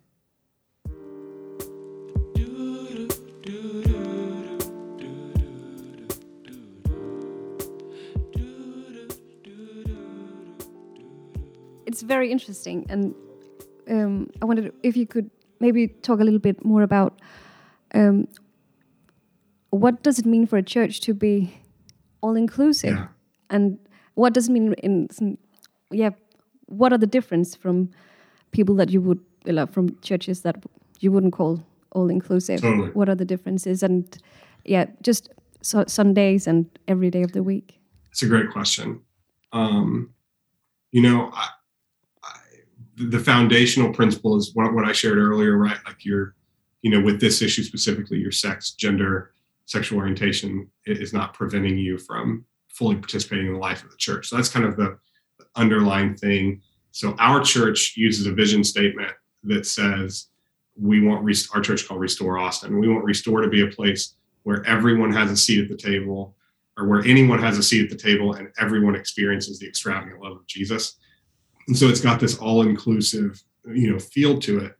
[11.86, 13.13] it's very interesting, and
[13.89, 15.30] um, I wondered if you could
[15.62, 17.21] maybe talk a little bit more about
[17.93, 18.28] um,
[19.69, 21.54] what does it mean for a church to be
[22.21, 23.08] all inclusive, yeah.
[23.50, 23.80] and
[24.15, 25.38] what does it mean in some,
[25.91, 26.10] yeah,
[26.65, 27.89] what are the difference from
[28.52, 29.19] people that you would
[29.71, 30.63] from churches that
[31.00, 32.62] you wouldn't call all inclusive?
[32.62, 32.89] Totally.
[32.89, 34.17] What are the differences, and
[34.65, 35.30] yeah, just
[35.62, 37.80] so Sundays and every day of the week?
[38.12, 39.02] It's a great question.
[39.54, 40.13] Um,
[40.91, 41.47] you know, I,
[42.95, 45.77] the foundational principle is what, what I shared earlier, right?
[45.86, 46.36] Like your,
[46.82, 49.34] you know, with this issue specifically, your sex, gender,
[49.65, 54.27] sexual orientation is not preventing you from fully participating in the life of the church.
[54.27, 54.97] So that's kind of the
[55.56, 56.62] underlying thing.
[56.91, 59.12] So our church uses a vision statement
[59.43, 60.27] that says
[60.80, 62.80] we want our church called Restore Austin.
[62.80, 66.36] We want Restore to be a place where everyone has a seat at the table,
[66.77, 70.38] or where anyone has a seat at the table, and everyone experiences the extravagant love
[70.38, 70.95] of Jesus
[71.71, 73.41] and so it's got this all-inclusive
[73.73, 74.75] you know feel to it.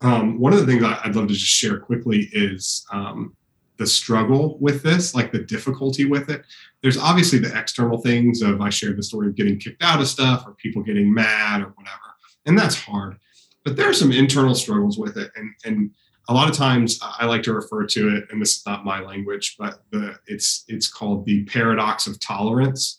[0.00, 3.36] Um, one of the things i'd love to just share quickly is um,
[3.76, 6.42] the struggle with this like the difficulty with it.
[6.82, 10.08] There's obviously the external things of i shared the story of getting kicked out of
[10.08, 12.00] stuff or people getting mad or whatever
[12.46, 13.18] and that's hard.
[13.64, 15.92] But there are some internal struggles with it and and
[16.28, 18.98] a lot of times i like to refer to it and this is not my
[18.98, 22.98] language but the it's it's called the paradox of tolerance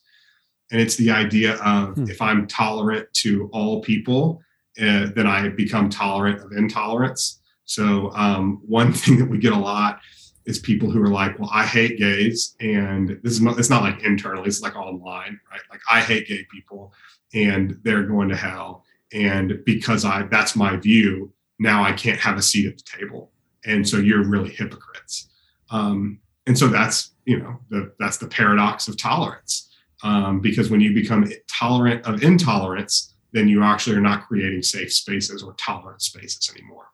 [0.71, 2.09] and it's the idea of hmm.
[2.09, 4.41] if I'm tolerant to all people,
[4.79, 7.41] uh, then I become tolerant of intolerance.
[7.65, 9.99] So um, one thing that we get a lot
[10.45, 13.83] is people who are like, "Well, I hate gays," and this is not, it's not
[13.83, 15.61] like internally; it's like online, right?
[15.69, 16.93] Like I hate gay people,
[17.33, 22.37] and they're going to hell, and because I that's my view, now I can't have
[22.37, 23.31] a seat at the table,
[23.65, 25.27] and so you're really hypocrites.
[25.69, 29.66] Um, and so that's you know the, that's the paradox of tolerance
[30.03, 34.93] um, because when you become tolerant of intolerance, then you actually are not creating safe
[34.93, 36.87] spaces or tolerant spaces anymore.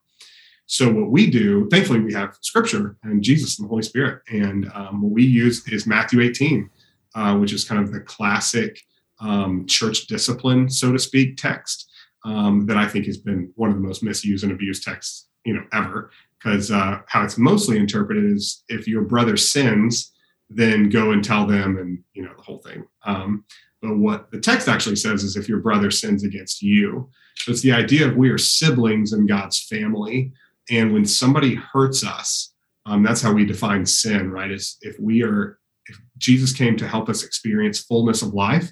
[0.66, 4.72] So what we do, thankfully, we have Scripture and Jesus and the Holy Spirit, and
[4.74, 6.70] um, what we use is Matthew 18,
[7.16, 8.80] uh, which is kind of the classic
[9.20, 11.89] um, church discipline, so to speak, text
[12.26, 15.54] um, that I think has been one of the most misused and abused texts, you
[15.54, 16.12] know, ever.
[16.39, 20.12] Because uh, how it's mostly interpreted is if your brother sins,
[20.56, 22.86] then go and tell them, and you know the whole thing.
[23.06, 23.46] Um,
[23.82, 27.62] but what the text actually says is if your brother sins against you, so it's
[27.62, 30.32] the idea of we are siblings in God's family,
[30.70, 32.54] and when somebody hurts us,
[32.86, 34.52] um, that's how we define sin, right?
[34.52, 38.72] Is if we are if Jesus came to help us experience fullness of life,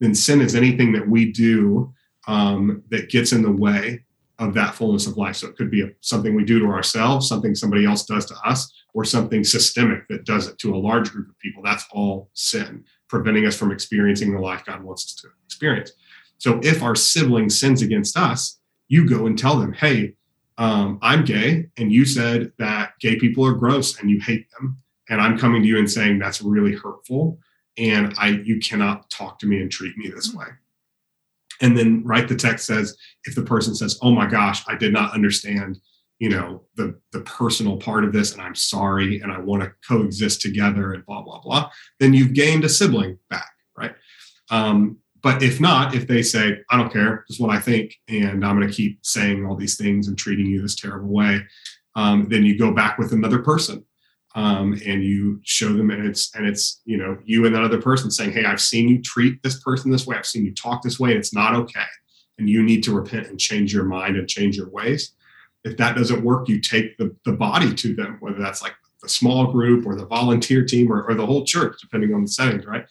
[0.00, 1.92] then sin is anything that we do
[2.28, 4.04] um, that gets in the way
[4.42, 5.36] of that fullness of life.
[5.36, 8.34] So it could be a, something we do to ourselves, something somebody else does to
[8.44, 11.62] us, or something systemic that does it to a large group of people.
[11.62, 15.92] That's all sin, preventing us from experiencing the life God wants us to experience.
[16.38, 20.14] So if our sibling sins against us, you go and tell them, hey,
[20.58, 24.76] um, I'm gay, and you said that gay people are gross and you hate them.
[25.08, 27.38] And I'm coming to you and saying that's really hurtful.
[27.78, 30.46] And I you cannot talk to me and treat me this way
[31.62, 34.92] and then right the text says if the person says oh my gosh i did
[34.92, 35.78] not understand
[36.18, 39.72] you know the the personal part of this and i'm sorry and i want to
[39.88, 43.94] coexist together and blah blah blah then you've gained a sibling back right?
[44.50, 47.94] Um, but if not if they say i don't care this is what i think
[48.08, 51.40] and i'm going to keep saying all these things and treating you this terrible way
[51.94, 53.84] um, then you go back with another person
[54.34, 57.80] um, and you show them and it's and it's you know you and that other
[57.80, 60.16] person saying hey i've seen you treat this person this way.
[60.16, 61.10] I've seen you talk this way.
[61.10, 61.84] And it's not okay.
[62.38, 65.12] And you need to repent and change your mind and change your ways.
[65.64, 69.08] If that doesn't work you take the, the body to them whether that's like the
[69.08, 72.66] small group or the volunteer team or, or the whole church depending on the settings
[72.66, 72.84] right?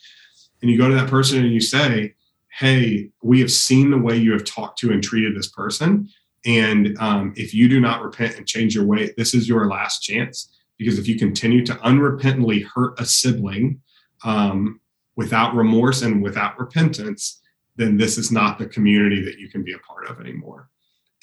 [0.61, 2.13] And you go to that person and you say
[2.59, 6.07] hey we have seen the way you have talked to and treated this person.
[6.43, 10.01] And um, if you do not repent and change your way this is your last
[10.01, 13.79] chance because if you continue to unrepentantly hurt a sibling
[14.23, 14.79] um,
[15.15, 17.39] without remorse and without repentance,
[17.75, 20.69] then this is not the community that you can be a part of anymore.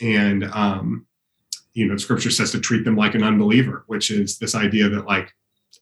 [0.00, 1.06] And, um,
[1.74, 5.06] you know, scripture says to treat them like an unbeliever, which is this idea that
[5.06, 5.32] like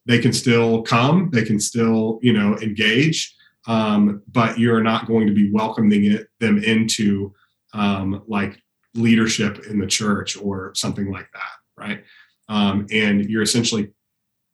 [0.06, 3.36] they can still come, they can still, you know, engage,
[3.66, 7.34] um, but you're not going to be welcoming it, them into
[7.74, 8.58] um, like
[8.94, 12.04] leadership in the church or something like that, right?
[12.48, 13.90] Um, and you're essentially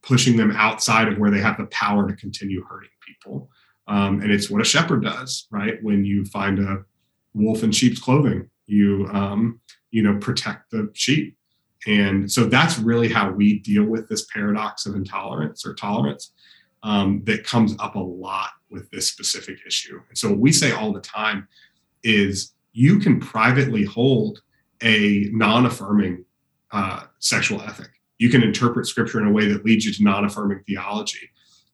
[0.03, 3.49] pushing them outside of where they have the power to continue hurting people.
[3.89, 5.83] Um, and it's what a shepherd does, right?
[5.83, 6.85] When you find a
[7.35, 11.37] wolf in sheep's clothing, you um, you know protect the sheep.
[11.87, 16.33] And so that's really how we deal with this paradox of intolerance or tolerance
[16.85, 20.01] um, that comes up a lot with this specific issue.
[20.09, 21.49] And so we say all the time
[22.05, 24.43] is you can privately hold
[24.83, 26.25] a non-affirming
[26.73, 27.91] uh, sexual ethic.
[28.19, 31.31] You can interpret scripture in a way that leads you to non affirming theology.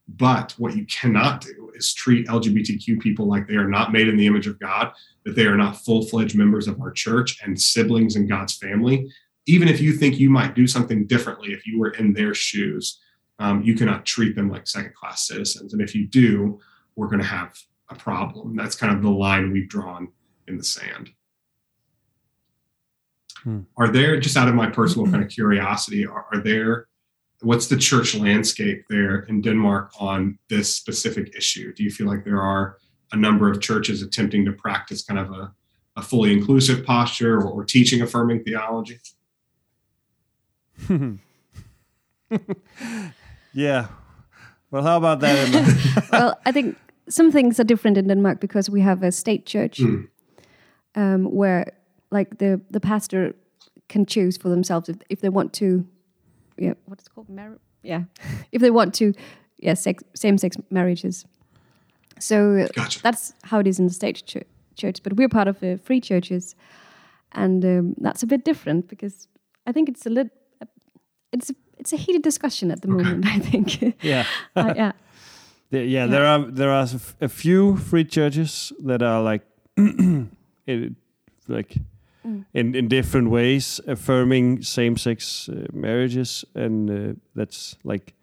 [0.09, 4.17] But what you cannot do is treat LGBTQ people like they are not made in
[4.17, 4.93] the image of God,
[5.25, 9.11] that they are not full fledged members of our church and siblings in God's family.
[9.47, 12.99] Even if you think you might do something differently if you were in their shoes,
[13.39, 15.75] um, you cannot treat them like second class citizens.
[15.75, 16.59] And if you do,
[16.97, 17.55] we're going to have
[17.91, 18.57] a problem.
[18.57, 20.09] That's kind of the line we've drawn
[20.47, 21.11] in the sand.
[23.43, 23.61] Hmm.
[23.77, 26.87] Are there, just out of my personal kind of curiosity, are, are there,
[27.41, 31.73] what's the church landscape there in Denmark on this specific issue?
[31.73, 32.79] Do you feel like there are
[33.13, 35.53] a number of churches attempting to practice kind of a,
[35.97, 39.01] a fully inclusive posture or, or teaching affirming theology?
[43.53, 43.87] yeah.
[44.71, 46.09] Well, how about that?
[46.13, 46.77] well, I think
[47.09, 50.07] some things are different in Denmark because we have a state church mm.
[50.95, 51.73] um, where
[52.11, 53.35] like the the pastor
[53.89, 55.87] can choose for themselves if, if they want to
[56.59, 58.03] yeah what's it called marriage yeah
[58.53, 59.15] if they want to
[59.59, 61.25] yeah sex, same sex marriages.
[62.21, 63.03] So gotcha.
[63.03, 64.37] that's how it is in the state ch
[64.77, 66.55] church but we're part of uh, free churches.
[67.33, 69.29] And um, that's a bit different because
[69.67, 70.33] i think it's a little
[71.31, 73.03] it's a, it's a heated discussion at the okay.
[73.03, 73.95] moment i think.
[74.03, 74.25] Yeah.
[74.57, 74.93] Uh, yeah.
[75.71, 76.87] Yeah, yeah, there are there are
[77.21, 79.43] a few free churches that are like
[80.67, 80.95] it,
[81.47, 81.77] like
[82.29, 82.45] mm.
[82.53, 88.15] in in different ways, affirming same-sex uh, marriages, and uh, that's like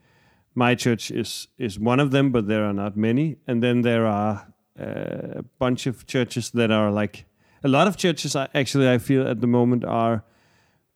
[0.54, 3.38] my church is is one of them, but there are not many.
[3.48, 4.48] And then there are
[4.80, 7.26] uh, a bunch of churches that are like
[7.64, 8.36] a lot of churches.
[8.36, 10.24] Actually, I feel at the moment are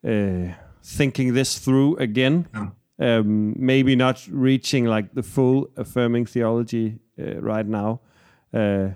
[0.07, 0.53] uh,
[0.84, 2.47] thinking this through again.
[2.53, 2.70] Yeah.
[3.01, 8.01] Um, maybe not reaching like the full affirming theology uh, right now.
[8.53, 8.89] Uh,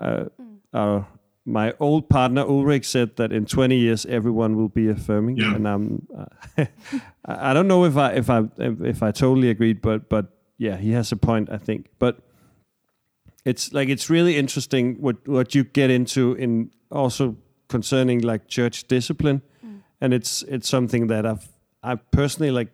[0.00, 0.58] uh, mm.
[0.72, 1.06] Are
[1.48, 5.54] my old partner Ulrich said that in 20 years everyone will be affirming, yeah.
[5.54, 6.66] and I'm uh,
[7.24, 10.26] I don't know if I if I if I totally agreed, but but
[10.58, 11.86] yeah, he has a point, I think.
[11.98, 12.18] But
[13.46, 17.36] it's like it's really interesting what what you get into in also
[17.68, 19.80] concerning like church discipline, mm.
[20.02, 21.48] and it's it's something that I've
[21.82, 22.68] I've personally like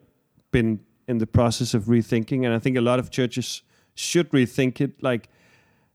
[0.51, 3.63] been in the process of rethinking, and I think a lot of churches
[3.95, 5.29] should rethink it, like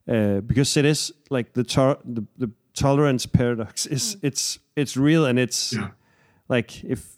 [0.07, 2.49] uh, because it is like the, tor- the the
[2.79, 4.19] tolerance paradox is mm.
[4.23, 5.89] it's it's real and it's yeah.
[6.47, 7.17] like if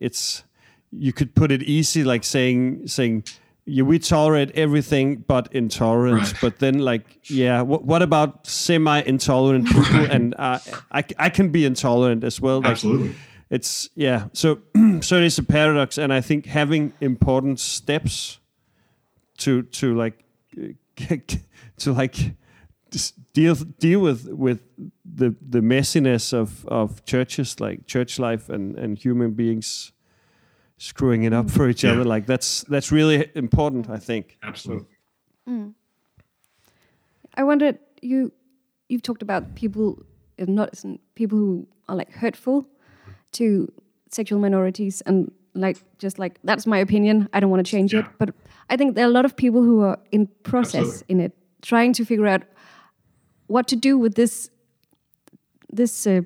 [0.00, 0.44] it's
[0.92, 3.24] you could put it easy like saying saying
[3.68, 6.32] yeah, we tolerate everything but intolerance.
[6.32, 6.40] Right.
[6.40, 9.82] But then, like, yeah, what, what about semi-intolerant people?
[9.82, 10.08] Right.
[10.08, 10.60] And uh,
[10.92, 12.60] I, I can be intolerant as well.
[12.60, 13.16] Like, Absolutely.
[13.50, 14.26] It's yeah.
[14.32, 14.60] So
[15.00, 18.38] so it's a paradox, and I think having important steps
[19.38, 20.24] to to like
[21.78, 22.16] to like
[23.36, 24.60] deal deal with with
[25.04, 29.92] the the messiness of of churches like church life and and human beings
[30.78, 31.92] screwing it up for each yeah.
[31.92, 32.04] other.
[32.04, 34.38] Like that's that's really important, I think.
[34.42, 34.96] Absolutely.
[35.48, 35.74] Mm.
[37.34, 38.32] I wondered you
[38.88, 40.02] you've talked about people
[40.38, 40.82] not
[41.14, 42.66] people who are like hurtful
[43.32, 43.70] to
[44.10, 47.28] sexual minorities and like just like that's my opinion.
[47.34, 48.00] I don't want to change yeah.
[48.00, 48.30] it, but
[48.70, 51.12] I think there are a lot of people who are in process Absolutely.
[51.14, 52.42] in it, trying to figure out
[53.46, 54.50] what to do with this
[55.70, 56.22] this uh,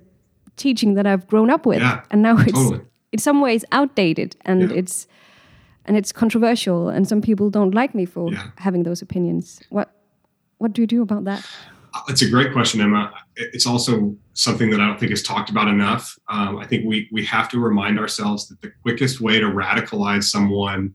[0.56, 2.80] teaching that I've grown up with, yeah, and now it's totally.
[3.12, 4.76] in some ways outdated and yeah.
[4.76, 5.06] it's
[5.84, 8.50] and it's controversial and some people don't like me for yeah.
[8.56, 9.60] having those opinions.
[9.70, 9.94] What
[10.58, 11.46] what do you do about that?
[12.08, 13.12] It's a great question emma.
[13.34, 16.18] It's also something that i don't think is talked about enough.
[16.28, 20.24] Um, i think we we have to remind ourselves that the quickest way to radicalize
[20.24, 20.94] someone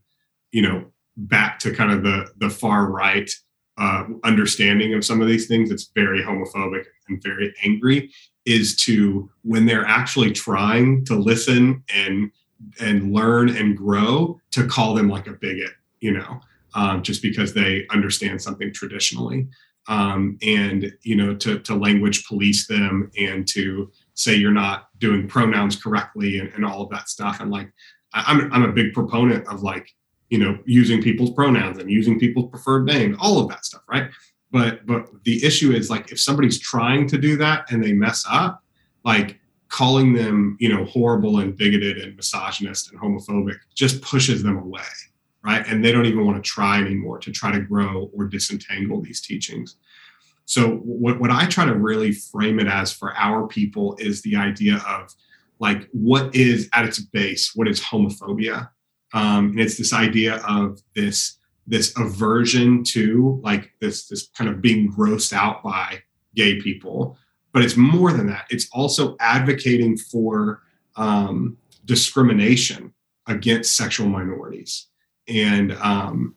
[0.51, 0.85] you know
[1.17, 3.29] back to kind of the the far right
[3.77, 8.09] uh, understanding of some of these things it's very homophobic and very angry
[8.45, 12.31] is to when they're actually trying to listen and
[12.79, 16.39] and learn and grow to call them like a bigot you know
[16.75, 19.47] um, just because they understand something traditionally.
[19.87, 25.27] Um, and you know to, to language police them and to say you're not doing
[25.27, 27.39] pronouns correctly and, and all of that stuff.
[27.39, 27.71] And like
[28.13, 29.87] I'm, I'm a big proponent of like
[30.29, 34.09] you know using people's pronouns and using people's preferred names all of that stuff right?
[34.51, 38.23] But but the issue is like if somebody's trying to do that and they mess
[38.29, 38.63] up
[39.03, 44.57] like calling them you know horrible and bigoted and misogynist and homophobic just pushes them
[44.57, 44.81] away
[45.45, 45.65] right?
[45.67, 49.21] And they don't even want to try anymore to try to grow or disentangle these
[49.21, 49.77] teachings.
[50.45, 54.35] So what, what i try to really frame it as for our people is the
[54.35, 55.13] idea of
[55.59, 58.69] like what is at its base what is homophobia
[59.13, 61.37] um, and it's this idea of this
[61.67, 66.01] this aversion to like this this kind of being grossed out by
[66.35, 67.17] gay people.
[67.53, 68.45] But it's more than that.
[68.49, 70.61] It's also advocating for
[70.97, 72.93] um, discrimination
[73.27, 74.87] against sexual minorities.
[75.27, 76.35] And um,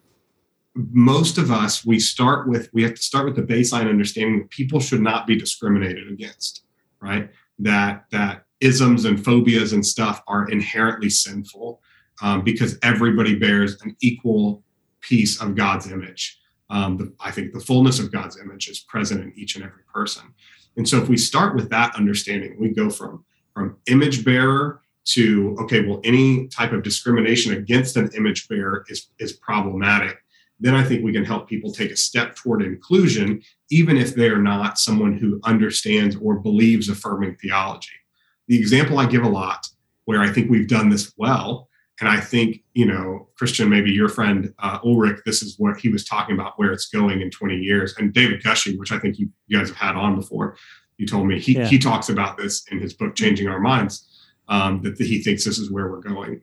[0.74, 4.50] most of us we start with we have to start with the baseline understanding that
[4.50, 6.62] people should not be discriminated against
[7.00, 7.30] right?
[7.58, 11.80] That that isms and phobias and stuff are inherently sinful
[12.22, 14.62] um, because everybody bears an equal
[15.00, 16.38] piece of God's image.
[16.70, 19.82] Um, the, I think the fullness of God's image is present in each and every
[19.92, 20.34] person.
[20.76, 25.56] And so if we start with that understanding, we go from from image bearer to
[25.60, 30.18] okay, well, any type of discrimination against an image bearer is is problematic.
[30.60, 34.28] Then I think we can help people take a step toward inclusion, even if they
[34.28, 37.92] are not someone who understands or believes affirming theology.
[38.48, 39.68] The example I give a lot,
[40.04, 41.67] where I think we've done this well,
[42.00, 45.88] and I think, you know, Christian, maybe your friend uh, Ulrich, this is what he
[45.88, 47.94] was talking about, where it's going in 20 years.
[47.98, 50.56] And David Gushee, which I think you, you guys have had on before,
[50.96, 51.66] you told me he, yeah.
[51.66, 54.08] he talks about this in his book, Changing Our Minds,
[54.48, 56.40] um, that he thinks this is where we're going.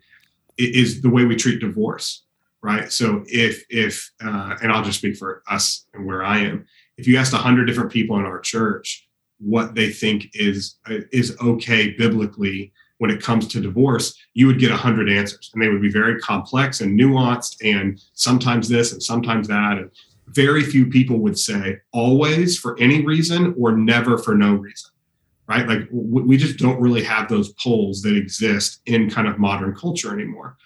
[0.57, 2.23] It is the way we treat divorce,
[2.61, 2.91] right?
[2.91, 6.65] So if, if uh, and I'll just speak for us and where I am,
[6.97, 9.07] if you asked 100 different people in our church
[9.39, 14.71] what they think is is okay biblically when it comes to divorce, you would get
[14.71, 19.47] 100 answers and they would be very complex and nuanced and sometimes this and sometimes
[19.47, 19.77] that.
[19.77, 19.91] And
[20.27, 24.91] very few people would say always for any reason or never for no reason,
[25.47, 25.67] right?
[25.67, 30.13] Like we just don't really have those poles that exist in kind of modern culture
[30.13, 30.57] anymore.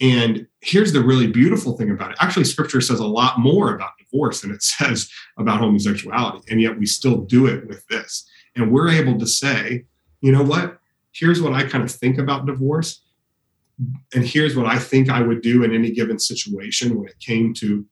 [0.00, 2.16] And here's the really beautiful thing about it.
[2.20, 5.08] Actually, scripture says a lot more about divorce than it says
[5.38, 6.44] about homosexuality.
[6.50, 8.28] And yet we still do it with this.
[8.56, 9.84] And we're able to say,
[10.20, 10.78] you know what?
[11.12, 13.02] Here's what I kind of think about divorce.
[14.14, 17.54] And here's what I think I would do in any given situation when it came
[17.54, 17.86] to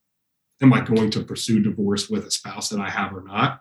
[0.63, 3.61] am I going to pursue divorce with a spouse that I have or not?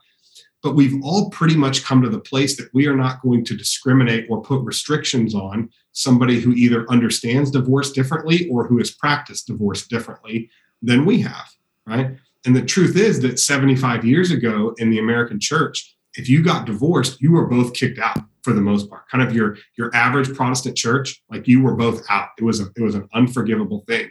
[0.62, 3.55] but we've all pretty much come to the place that we are not going to
[3.55, 9.47] discriminate or put restrictions on somebody who either understands divorce differently or who has practiced
[9.47, 10.49] divorce differently
[10.82, 11.49] than we have,
[11.86, 12.12] right?
[12.45, 16.66] And the truth is that 75 years ago in the American church, if you got
[16.66, 19.10] divorced, you were both kicked out for the most part.
[19.10, 22.30] Kind of your your average Protestant church, like you were both out.
[22.38, 24.10] It was a, it was an unforgivable thing.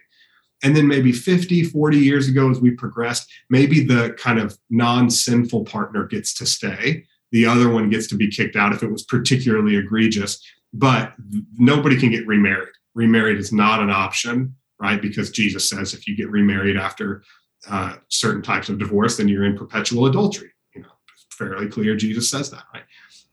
[0.63, 5.11] And then maybe 50, 40 years ago, as we progressed, maybe the kind of non
[5.11, 7.05] sinful partner gets to stay.
[7.31, 11.13] The other one gets to be kicked out if it was particularly egregious, but
[11.57, 12.73] nobody can get remarried.
[12.95, 15.01] Remarried is not an option, right?
[15.01, 17.23] Because Jesus says if you get remarried after
[17.69, 20.51] uh, certain types of divorce, then you're in perpetual adultery.
[20.75, 20.89] You know,
[21.31, 21.95] fairly clear.
[21.97, 22.85] Jesus says that, right?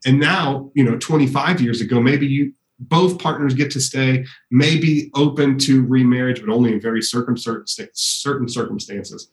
[0.06, 5.10] And now, you know, 25 years ago, maybe you both partners get to stay, maybe
[5.16, 9.30] open to remarriage, but only in very certain circumstances.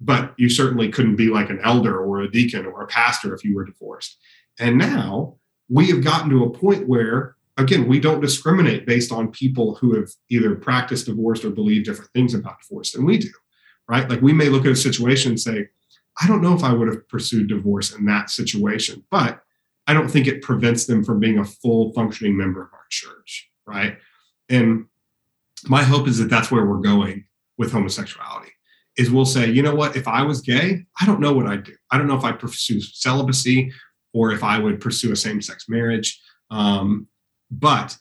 [0.00, 3.44] But you certainly couldn't be like an elder or a deacon or a pastor if
[3.44, 4.16] you were divorced.
[4.58, 5.36] And now
[5.68, 9.94] we have gotten to a point where, again, we don't discriminate based on people who
[9.96, 13.30] have either practiced divorce or believe different things about divorce than we do,
[13.88, 14.08] right?
[14.08, 15.68] Like we may look at a situation and say,
[16.20, 19.40] I don't know if I would have pursued divorce in that situation, but
[19.86, 23.50] I don't think it prevents them from being a full functioning member of our church,
[23.66, 23.98] right?
[24.48, 24.86] And
[25.66, 27.24] my hope is that that's where we're going
[27.58, 28.50] with homosexuality.
[28.96, 29.96] Is we'll say, you know what?
[29.96, 31.74] If I was gay, I don't know what I'd do.
[31.90, 33.72] I don't know if I pursue celibacy
[34.12, 36.20] or if I would pursue a same-sex marriage.
[36.50, 37.08] Um,
[37.50, 37.96] but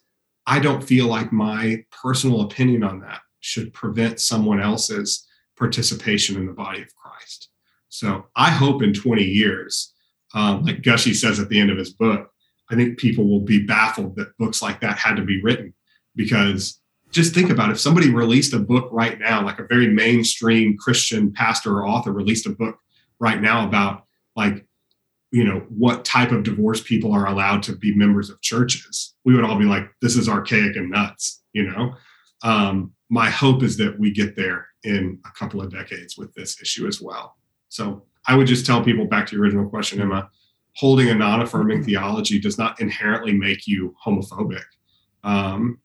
[0.45, 5.25] I don't feel like my personal opinion on that should prevent someone else's
[5.57, 7.49] participation in the body of Christ.
[7.89, 9.92] So I hope in 20 years
[10.33, 12.31] um, like Gushee says at the end of his book,
[12.71, 15.73] I think people will be baffled that books like that had to be written
[16.15, 16.79] because
[17.11, 17.73] just think about it.
[17.73, 22.11] if somebody released a book right now, like a very mainstream Christian pastor or author
[22.11, 22.79] released a book
[23.19, 24.05] right now about
[24.35, 24.65] like,
[25.31, 29.35] you know, what type of divorce people are allowed to be members of churches, we
[29.35, 31.93] would all be like, this is archaic and nuts, you know?
[32.43, 36.59] Um, my hope is that we get there in a couple of decades with this
[36.61, 37.35] issue as well.
[37.69, 40.29] So I would just tell people back to your original question, Emma,
[40.75, 41.85] holding a non affirming mm-hmm.
[41.85, 44.63] theology does not inherently make you homophobic.
[45.23, 45.79] Um,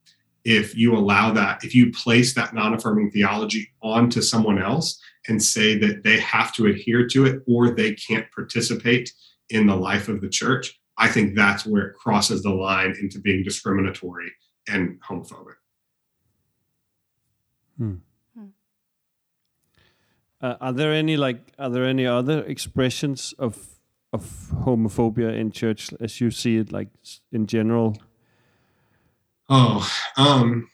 [0.45, 5.43] if you allow that, if you place that non affirming theology onto someone else and
[5.43, 9.12] say that they have to adhere to it or they can't participate
[9.51, 13.20] in the life of the church, I think that's where it crosses the line into
[13.20, 14.30] being discriminatory
[14.68, 15.55] and homophobic.
[17.76, 17.97] Hmm.
[20.41, 23.78] Uh, are there any like are there any other expressions of
[24.12, 24.22] of
[24.64, 26.89] homophobia in church as you see it like
[27.32, 27.97] in general?
[29.49, 30.68] Oh, um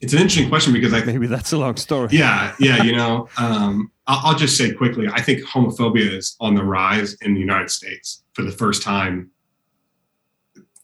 [0.00, 2.08] it's an interesting question because I maybe that's a long story.
[2.12, 5.08] Yeah, yeah, you know, um, I'll, I'll, just say quickly.
[5.08, 9.30] I think homophobia is on the rise in the United States for the first time.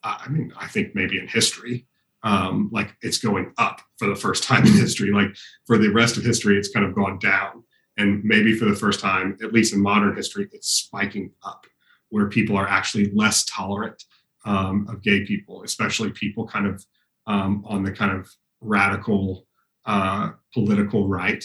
[0.03, 1.87] I mean, I think maybe in history
[2.27, 5.13] um, like it's going up for the first time in history.
[5.13, 7.63] Like for the rest of history, it's kind of gone down.
[7.97, 11.67] And maybe for the first time, at least in modern history, it's spiking up
[12.11, 14.03] where people are actually less tolerant
[14.45, 16.85] um, of gay people, especially people kind of
[17.27, 18.29] um, on the kind of
[18.61, 19.47] radical
[19.87, 21.45] uh, political right,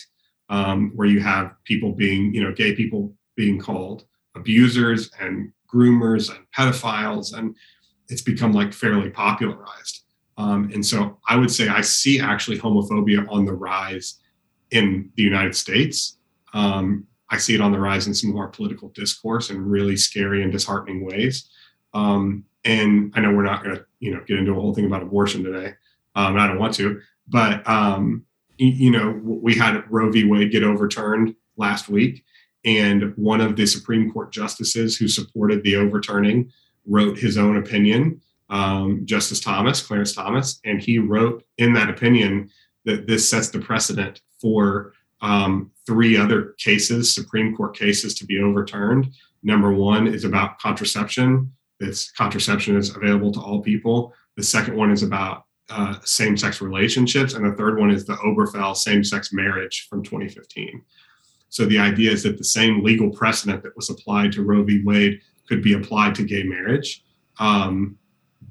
[0.49, 4.05] um, where you have people being, you know, gay people being called
[4.35, 7.37] abusers and groomers and pedophiles.
[7.37, 7.55] And
[8.09, 10.01] it's become like fairly popularized.
[10.37, 14.19] Um, and so I would say I see actually homophobia on the rise
[14.71, 16.17] in the United States.
[16.53, 19.95] Um, I see it on the rise in some of our political discourse in really
[19.95, 21.49] scary and disheartening ways.
[21.93, 24.85] Um, and I know we're not going to, you know, get into a whole thing
[24.85, 25.73] about abortion today.
[26.15, 28.25] Um, I don't want to, but um,
[28.57, 30.25] you know, we had Roe v.
[30.25, 32.23] Wade get overturned last week,
[32.63, 36.51] and one of the Supreme Court justices who supported the overturning
[36.85, 38.21] wrote his own opinion
[38.51, 42.49] um, Justice Thomas, Clarence Thomas, and he wrote in that opinion
[42.85, 48.39] that this sets the precedent for um, three other cases, Supreme Court cases, to be
[48.39, 49.13] overturned.
[49.41, 51.51] Number one is about contraception.
[51.79, 54.13] This contraception is available to all people.
[54.35, 58.75] The second one is about uh, same-sex relationships, and the third one is the Obergefell
[58.75, 60.81] same-sex marriage from 2015.
[61.49, 64.81] So the idea is that the same legal precedent that was applied to Roe v.
[64.83, 67.03] Wade could be applied to gay marriage.
[67.39, 67.97] Um,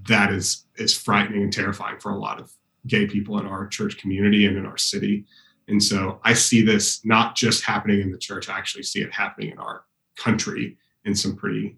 [0.08, 2.52] that is is frightening and terrifying for a lot of
[2.86, 5.26] gay people in our church community and in our city.
[5.68, 9.12] And so I see this not just happening in the church, I actually see it
[9.12, 9.84] happening in our
[10.16, 11.76] country in some pretty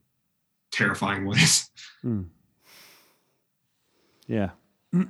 [0.71, 1.71] terrifying ways.
[2.05, 2.27] Mm.
[4.27, 4.51] Yeah.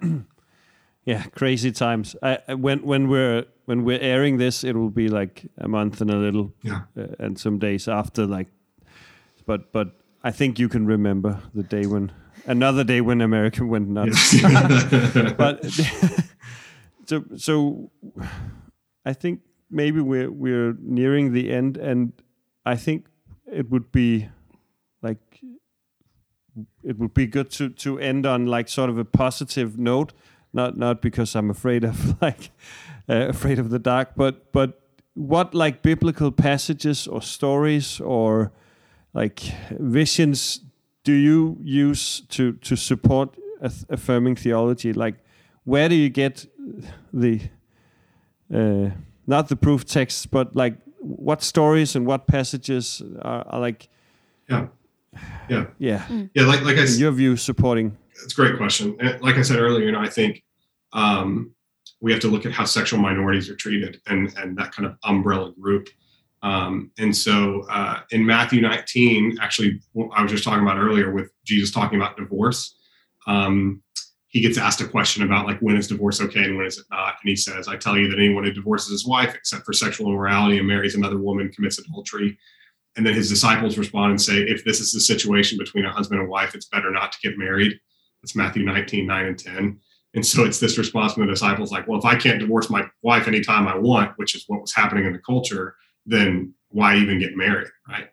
[1.05, 2.17] yeah, crazy times.
[2.23, 6.11] I, when when we're when we're airing this, it will be like a month and
[6.11, 8.49] a little, yeah, uh, and some days after like
[9.47, 12.13] but but I think you can remember the day when
[12.47, 14.41] another day when America went nuts.
[15.37, 15.65] but
[17.07, 17.91] so so
[19.05, 22.13] I think maybe we're we're nearing the end, and
[22.65, 23.07] I think
[23.47, 24.29] it would be
[25.03, 25.41] like
[26.85, 30.13] it would be good to to end on like sort of a positive note
[30.53, 32.51] not not because I'm afraid of like
[33.09, 34.81] uh, afraid of the dark but but
[35.15, 38.53] what like biblical passages or stories or
[39.15, 39.41] like
[39.71, 40.61] visions
[41.05, 43.37] do you use to to support
[43.89, 44.93] affirming theology?
[44.93, 45.17] Like
[45.65, 46.47] where do you get
[47.13, 47.41] the
[48.53, 48.91] uh,
[49.27, 53.89] not the proof texts but like what stories and what passages are, are like
[54.49, 54.67] yeah.
[55.49, 55.67] Yeah.
[55.79, 56.05] Yeah.
[56.09, 56.31] Mm.
[56.35, 58.97] yeah like like I, your view supporting it's a great question.
[59.01, 60.43] And like i said earlier you know i think
[60.95, 61.55] um,
[62.03, 64.97] we have to look at how sexual minorities are treated and and that kind of
[65.05, 65.89] umbrella group
[66.43, 69.81] um, and so uh, in matthew 19 actually
[70.15, 72.77] i was just talking about earlier with jesus talking about divorce
[73.27, 73.83] um,
[74.29, 76.87] he gets asked a question about like when is divorce okay and when is it
[76.91, 79.73] not and he says i tell you that anyone who divorces his wife except for
[79.73, 82.39] sexual immorality and marries another woman commits adultery
[82.97, 86.21] and then his disciples respond and say, if this is the situation between a husband
[86.21, 87.79] and wife, it's better not to get married.
[88.23, 89.81] That's Matthew 19, 9 and 10.
[90.15, 92.85] And so it's this response from the disciples like, well, if I can't divorce my
[93.01, 95.75] wife anytime I want, which is what was happening in the culture,
[96.07, 97.69] then why even get married?
[97.89, 98.09] Right.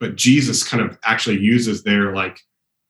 [0.00, 2.40] But Jesus kind of actually uses their like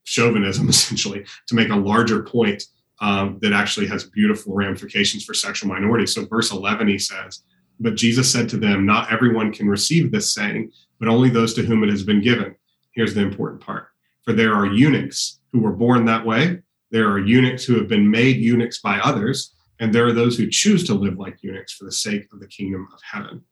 [0.04, 2.64] chauvinism essentially to make a larger point
[3.00, 6.14] um, that actually has beautiful ramifications for sexual minorities.
[6.14, 7.42] So, verse 11, he says,
[7.80, 11.62] But Jesus said to them, Not everyone can receive this saying, but only those to
[11.62, 12.54] whom it has been given.
[12.92, 13.88] Here's the important part
[14.22, 16.60] for there are eunuchs who were born that way,
[16.90, 20.48] there are eunuchs who have been made eunuchs by others, and there are those who
[20.48, 23.42] choose to live like eunuchs for the sake of the kingdom of heaven.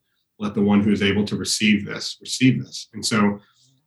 [0.43, 2.89] Let the one who is able to receive this receive this.
[2.93, 3.39] And so,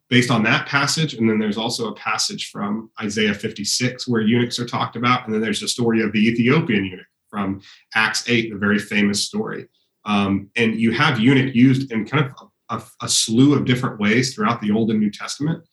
[0.10, 4.58] based on that passage, and then there's also a passage from Isaiah 56 where eunuchs
[4.58, 7.62] are talked about, and then there's the story of the Ethiopian eunuch from
[7.94, 9.68] Acts 8, the very famous story.
[10.06, 14.34] Um, and you have eunuch used in kind of a, a, slew of different ways
[14.34, 15.64] throughout the Old and New Testament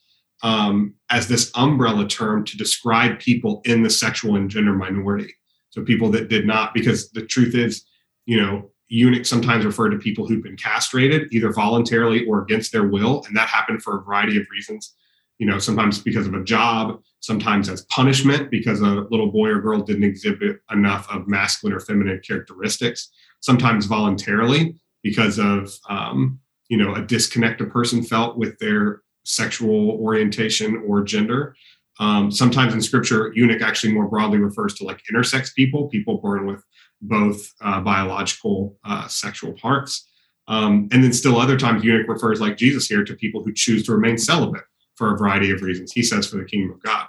[0.43, 5.35] um, as this umbrella term to describe people in the sexual and gender minority.
[5.71, 7.85] So people that did not, because the truth is,
[8.27, 12.87] you know, eunuchs sometimes refer to people who've been castrated either voluntarily or against their
[12.87, 14.95] will, and that happened for a variety of reasons.
[15.39, 19.61] You know, sometimes because of a job, sometimes as punishment because a little boy or
[19.61, 23.11] girl didn't exhibit enough of masculine or feminine characteristics.
[23.41, 26.39] Sometimes voluntarily because of um,
[26.69, 31.55] you know a disconnect a person felt with their sexual orientation or gender
[32.01, 36.47] um, sometimes in scripture eunuch actually more broadly refers to like intersex people people born
[36.47, 36.65] with
[37.03, 40.09] both uh, biological uh, sexual parts
[40.49, 43.85] um, and then still other times eunuch refers like jesus here to people who choose
[43.85, 44.65] to remain celibate
[44.97, 47.07] for a variety of reasons he says for the kingdom of god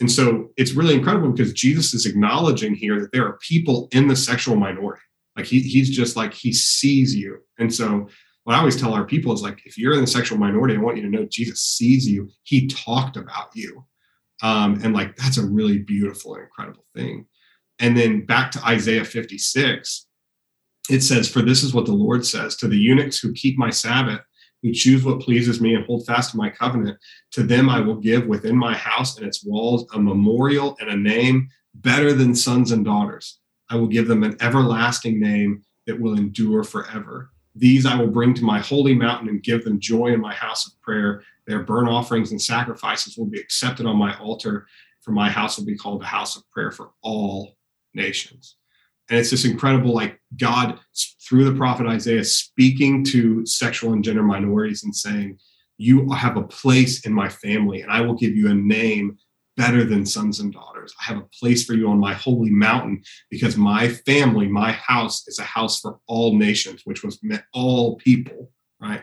[0.00, 4.08] and so it's really incredible because jesus is acknowledging here that there are people in
[4.08, 5.02] the sexual minority
[5.36, 8.08] like he, he's just like he sees you and so
[8.44, 10.80] what I always tell our people is like, if you're in the sexual minority, I
[10.80, 12.28] want you to know Jesus sees you.
[12.42, 13.84] He talked about you.
[14.42, 17.26] Um, and like, that's a really beautiful and incredible thing.
[17.80, 20.06] And then back to Isaiah 56,
[20.90, 23.70] it says, For this is what the Lord says to the eunuchs who keep my
[23.70, 24.20] Sabbath,
[24.62, 26.98] who choose what pleases me and hold fast to my covenant.
[27.32, 30.96] To them I will give within my house and its walls a memorial and a
[30.96, 33.40] name better than sons and daughters.
[33.70, 37.30] I will give them an everlasting name that will endure forever.
[37.54, 40.66] These I will bring to my holy mountain and give them joy in my house
[40.66, 41.22] of prayer.
[41.46, 44.66] Their burnt offerings and sacrifices will be accepted on my altar,
[45.00, 47.56] for my house will be called a house of prayer for all
[47.94, 48.56] nations.
[49.08, 50.78] And it's this incredible, like God
[51.26, 55.38] through the prophet Isaiah speaking to sexual and gender minorities and saying,
[55.78, 59.18] You have a place in my family, and I will give you a name
[59.56, 60.94] better than sons and daughters.
[61.00, 65.26] I have a place for you on my holy mountain because my family, my house
[65.28, 69.02] is a house for all nations, which was meant all people, right?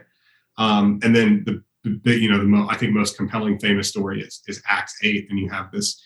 [0.58, 1.64] Um, and then the,
[2.04, 5.28] the you know, the mo- I think most compelling famous story is, is Acts 8.
[5.30, 6.02] And you have this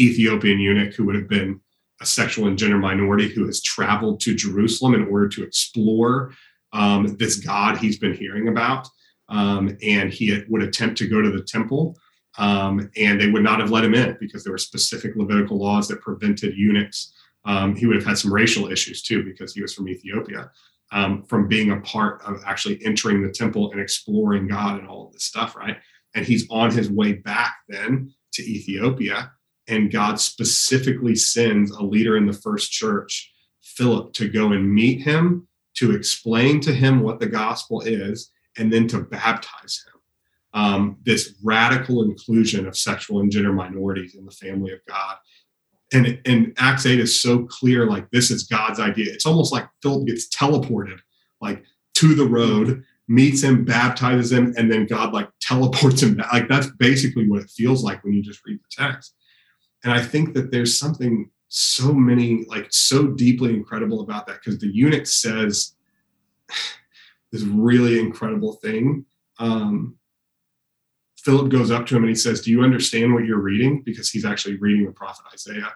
[0.00, 1.60] Ethiopian eunuch who would have been
[2.02, 6.32] a sexual and gender minority who has traveled to Jerusalem in order to explore
[6.72, 8.88] um, this God he's been hearing about.
[9.28, 11.96] Um, and he would attempt to go to the temple
[12.38, 15.88] um, and they would not have let him in because there were specific Levitical laws
[15.88, 17.12] that prevented eunuchs.
[17.44, 20.50] Um, he would have had some racial issues too because he was from Ethiopia,
[20.92, 25.06] um, from being a part of actually entering the temple and exploring God and all
[25.06, 25.76] of this stuff, right?
[26.14, 29.32] And he's on his way back then to Ethiopia,
[29.68, 33.32] and God specifically sends a leader in the first church,
[33.62, 38.72] Philip, to go and meet him, to explain to him what the gospel is, and
[38.72, 39.92] then to baptize him
[40.54, 45.16] um, this radical inclusion of sexual and gender minorities in the family of God.
[45.92, 49.12] And, and Acts 8 is so clear, like this is God's idea.
[49.12, 50.98] It's almost like Philip gets teleported,
[51.40, 56.32] like to the road, meets him, baptizes him, and then God like teleports him back.
[56.32, 59.14] Like that's basically what it feels like when you just read the text.
[59.84, 64.58] And I think that there's something so many, like so deeply incredible about that because
[64.58, 65.74] the eunuch says
[67.32, 69.04] this really incredible thing.
[69.38, 69.96] Um,
[71.16, 73.82] Philip goes up to him and he says, Do you understand what you're reading?
[73.82, 75.72] Because he's actually reading the prophet Isaiah.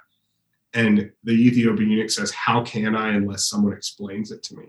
[0.75, 4.67] And the Ethiopian eunuch says, How can I unless someone explains it to me?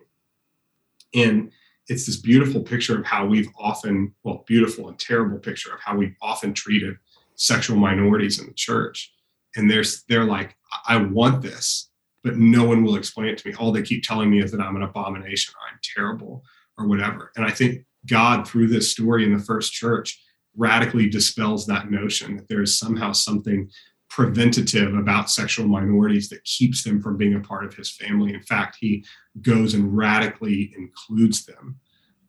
[1.15, 1.51] And
[1.87, 5.95] it's this beautiful picture of how we've often, well, beautiful and terrible picture of how
[5.95, 6.97] we've often treated
[7.35, 9.13] sexual minorities in the church.
[9.57, 10.55] And they're, they're like,
[10.87, 11.89] I want this,
[12.23, 13.55] but no one will explain it to me.
[13.55, 16.43] All they keep telling me is that I'm an abomination or I'm terrible
[16.77, 17.31] or whatever.
[17.35, 20.21] And I think God, through this story in the first church,
[20.55, 23.69] radically dispels that notion that there is somehow something
[24.09, 28.33] preventative about sexual minorities that keeps them from being a part of his family.
[28.33, 29.05] In fact, he
[29.41, 31.79] goes and radically includes them.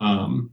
[0.00, 0.50] Um,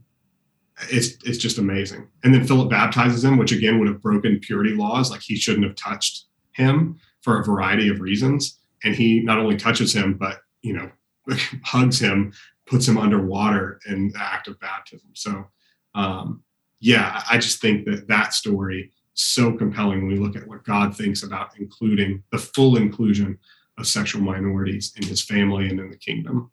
[0.90, 2.08] it's it's just amazing.
[2.22, 5.10] And then Philip baptizes him, which again would have broken purity laws.
[5.10, 6.26] Like he shouldn't have touched
[6.56, 8.58] him for a variety of reasons.
[8.84, 10.90] And he not only touches him, but you know,
[11.64, 12.32] hugs him,
[12.66, 15.10] puts him underwater in the act of baptism.
[15.14, 15.46] So
[15.94, 16.42] um,
[16.80, 20.94] yeah, I just think that that story so compelling when we look at what God
[20.94, 23.38] thinks about including the full inclusion
[23.78, 26.50] of sexual minorities in his family and in the kingdom.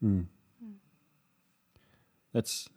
[0.00, 0.22] Hmm.
[2.32, 2.68] That's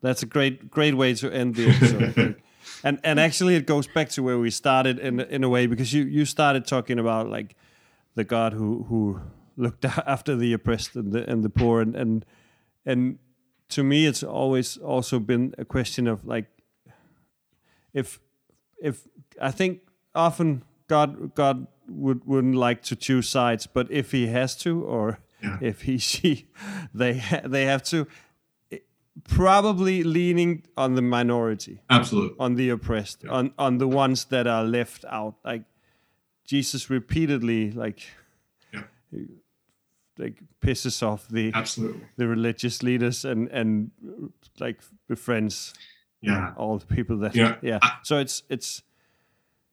[0.00, 2.36] that's a great great way to end the episode.
[2.82, 3.22] and and mm.
[3.22, 6.24] actually it goes back to where we started in in a way because you you
[6.24, 7.56] started talking about like
[8.14, 9.20] the God who who
[9.56, 12.24] looked after the oppressed and the and the poor and and
[12.86, 13.18] and
[13.68, 16.46] to me it's always also been a question of like
[17.92, 18.20] if
[18.80, 19.06] if
[19.40, 19.80] I think
[20.14, 25.18] often God God would wouldn't like to choose sides, but if he has to, or
[25.42, 25.58] yeah.
[25.60, 26.48] if he she
[26.94, 28.06] they they have to,
[29.24, 32.36] probably leaning on the minority, absolutely.
[32.38, 33.30] On the oppressed, yeah.
[33.30, 35.36] on on the ones that are left out.
[35.44, 35.64] Like
[36.44, 38.00] Jesus repeatedly, like
[38.72, 38.82] yeah.
[40.18, 42.02] like pisses off the absolutely.
[42.16, 43.90] the religious leaders and and
[44.58, 45.74] like befriends
[46.20, 46.52] yeah.
[46.56, 47.78] All the people that yeah, yeah.
[47.82, 48.82] I, so it's it's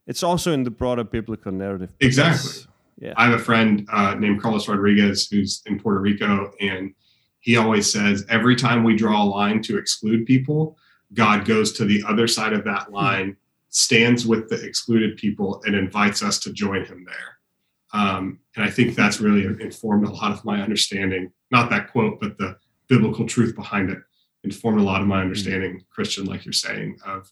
[0.05, 1.89] it's also in the broader biblical narrative.
[1.99, 2.63] Exactly.
[2.99, 3.13] Yeah.
[3.17, 6.93] I have a friend uh, named carlos rodriguez who's in puerto rico and
[7.39, 10.77] he always says every time we draw a line to exclude people
[11.13, 12.93] god goes to the other side of that hmm.
[12.93, 13.37] line
[13.69, 18.69] stands with the excluded people and invites us to join him there um, and i
[18.69, 22.55] think that's really informed a lot of my understanding not that quote but the
[22.87, 23.99] biblical truth behind it
[24.47, 25.23] informed a lot of my mm-hmm.
[25.23, 27.31] understanding, Christian, like you're saying, of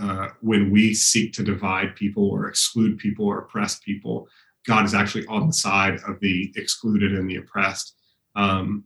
[0.00, 4.28] uh, when we seek to divide people or exclude people or oppress people,
[4.66, 7.94] God is actually on the side of the excluded and the oppressed.
[8.34, 8.84] Um,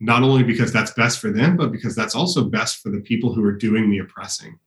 [0.00, 3.32] not only because that's best for them, but because that's also best for the people
[3.32, 4.58] who are doing the oppressing.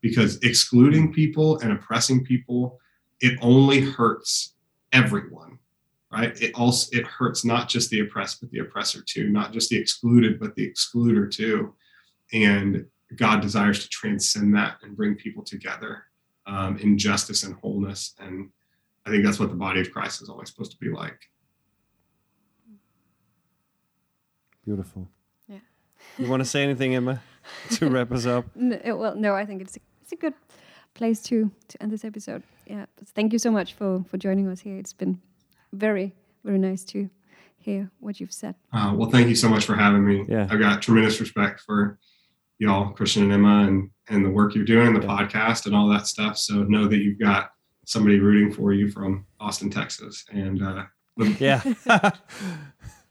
[0.00, 2.78] Because excluding people and oppressing people,
[3.20, 4.54] it only hurts
[4.92, 5.58] everyone,
[6.12, 6.40] right?
[6.42, 9.78] It also it hurts not just the oppressed, but the oppressor too, not just the
[9.78, 11.74] excluded, but the excluder too
[12.32, 12.86] and
[13.16, 16.04] God desires to transcend that and bring people together
[16.46, 18.14] um, in justice and wholeness.
[18.18, 18.50] And
[19.06, 21.18] I think that's what the body of Christ is always supposed to be like.
[24.64, 25.08] Beautiful.
[25.48, 25.58] Yeah.
[26.18, 27.20] you want to say anything, Emma,
[27.72, 28.46] to wrap us up?
[28.54, 30.34] No, well, no, I think it's a, it's a good
[30.94, 32.42] place to to end this episode.
[32.66, 32.86] Yeah.
[32.96, 34.76] But thank you so much for for joining us here.
[34.76, 35.20] It's been
[35.72, 37.08] very very nice to
[37.58, 38.54] hear what you've said.
[38.72, 40.24] Uh, well, thank you so much for having me.
[40.28, 40.48] Yeah.
[40.50, 41.98] I've got tremendous respect for
[42.58, 45.06] y'all, Christian and Emma, and and the work you're doing, the yeah.
[45.06, 46.36] podcast, and all that stuff.
[46.38, 47.50] So know that you've got
[47.86, 50.84] somebody rooting for you from Austin, Texas, and uh,
[51.38, 51.62] yeah.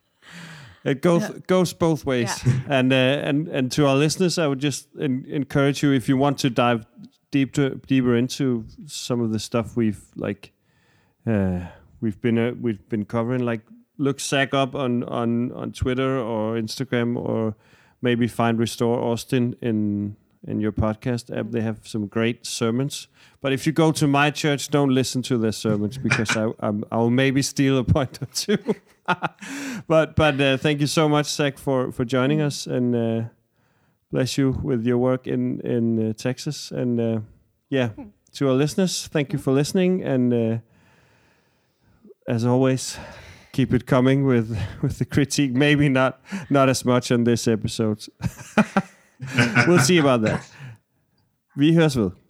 [0.83, 1.37] it goes yeah.
[1.47, 2.53] goes both ways, yeah.
[2.69, 6.39] and uh, and and to our listeners, I would just encourage you if you want
[6.39, 6.85] to dive
[7.31, 10.51] deep to, deeper into some of the stuff we've like
[11.25, 11.61] uh,
[12.01, 13.43] we've been uh, we've been covering.
[13.43, 13.61] Like
[13.97, 17.55] look Zach up on on on Twitter or Instagram or
[18.01, 20.15] maybe find Restore Austin in
[20.45, 21.51] in your podcast app.
[21.51, 23.07] They have some great sermons.
[23.41, 26.97] But if you go to my church, don't listen to their sermons because I i
[26.97, 28.57] will maybe steal a point or two.
[29.87, 33.23] but but uh, thank you so much, Zach, for for joining us and uh,
[34.11, 36.71] bless you with your work in in uh, Texas.
[36.71, 37.19] And uh,
[37.69, 37.89] yeah,
[38.33, 40.03] to our listeners, thank you for listening.
[40.03, 40.57] And uh,
[42.27, 42.97] as always
[43.51, 45.53] keep it coming with with the critique.
[45.53, 48.05] Maybe not not as much on this episode.
[49.67, 50.49] we'll see about that.
[51.55, 52.20] Vi høres ved.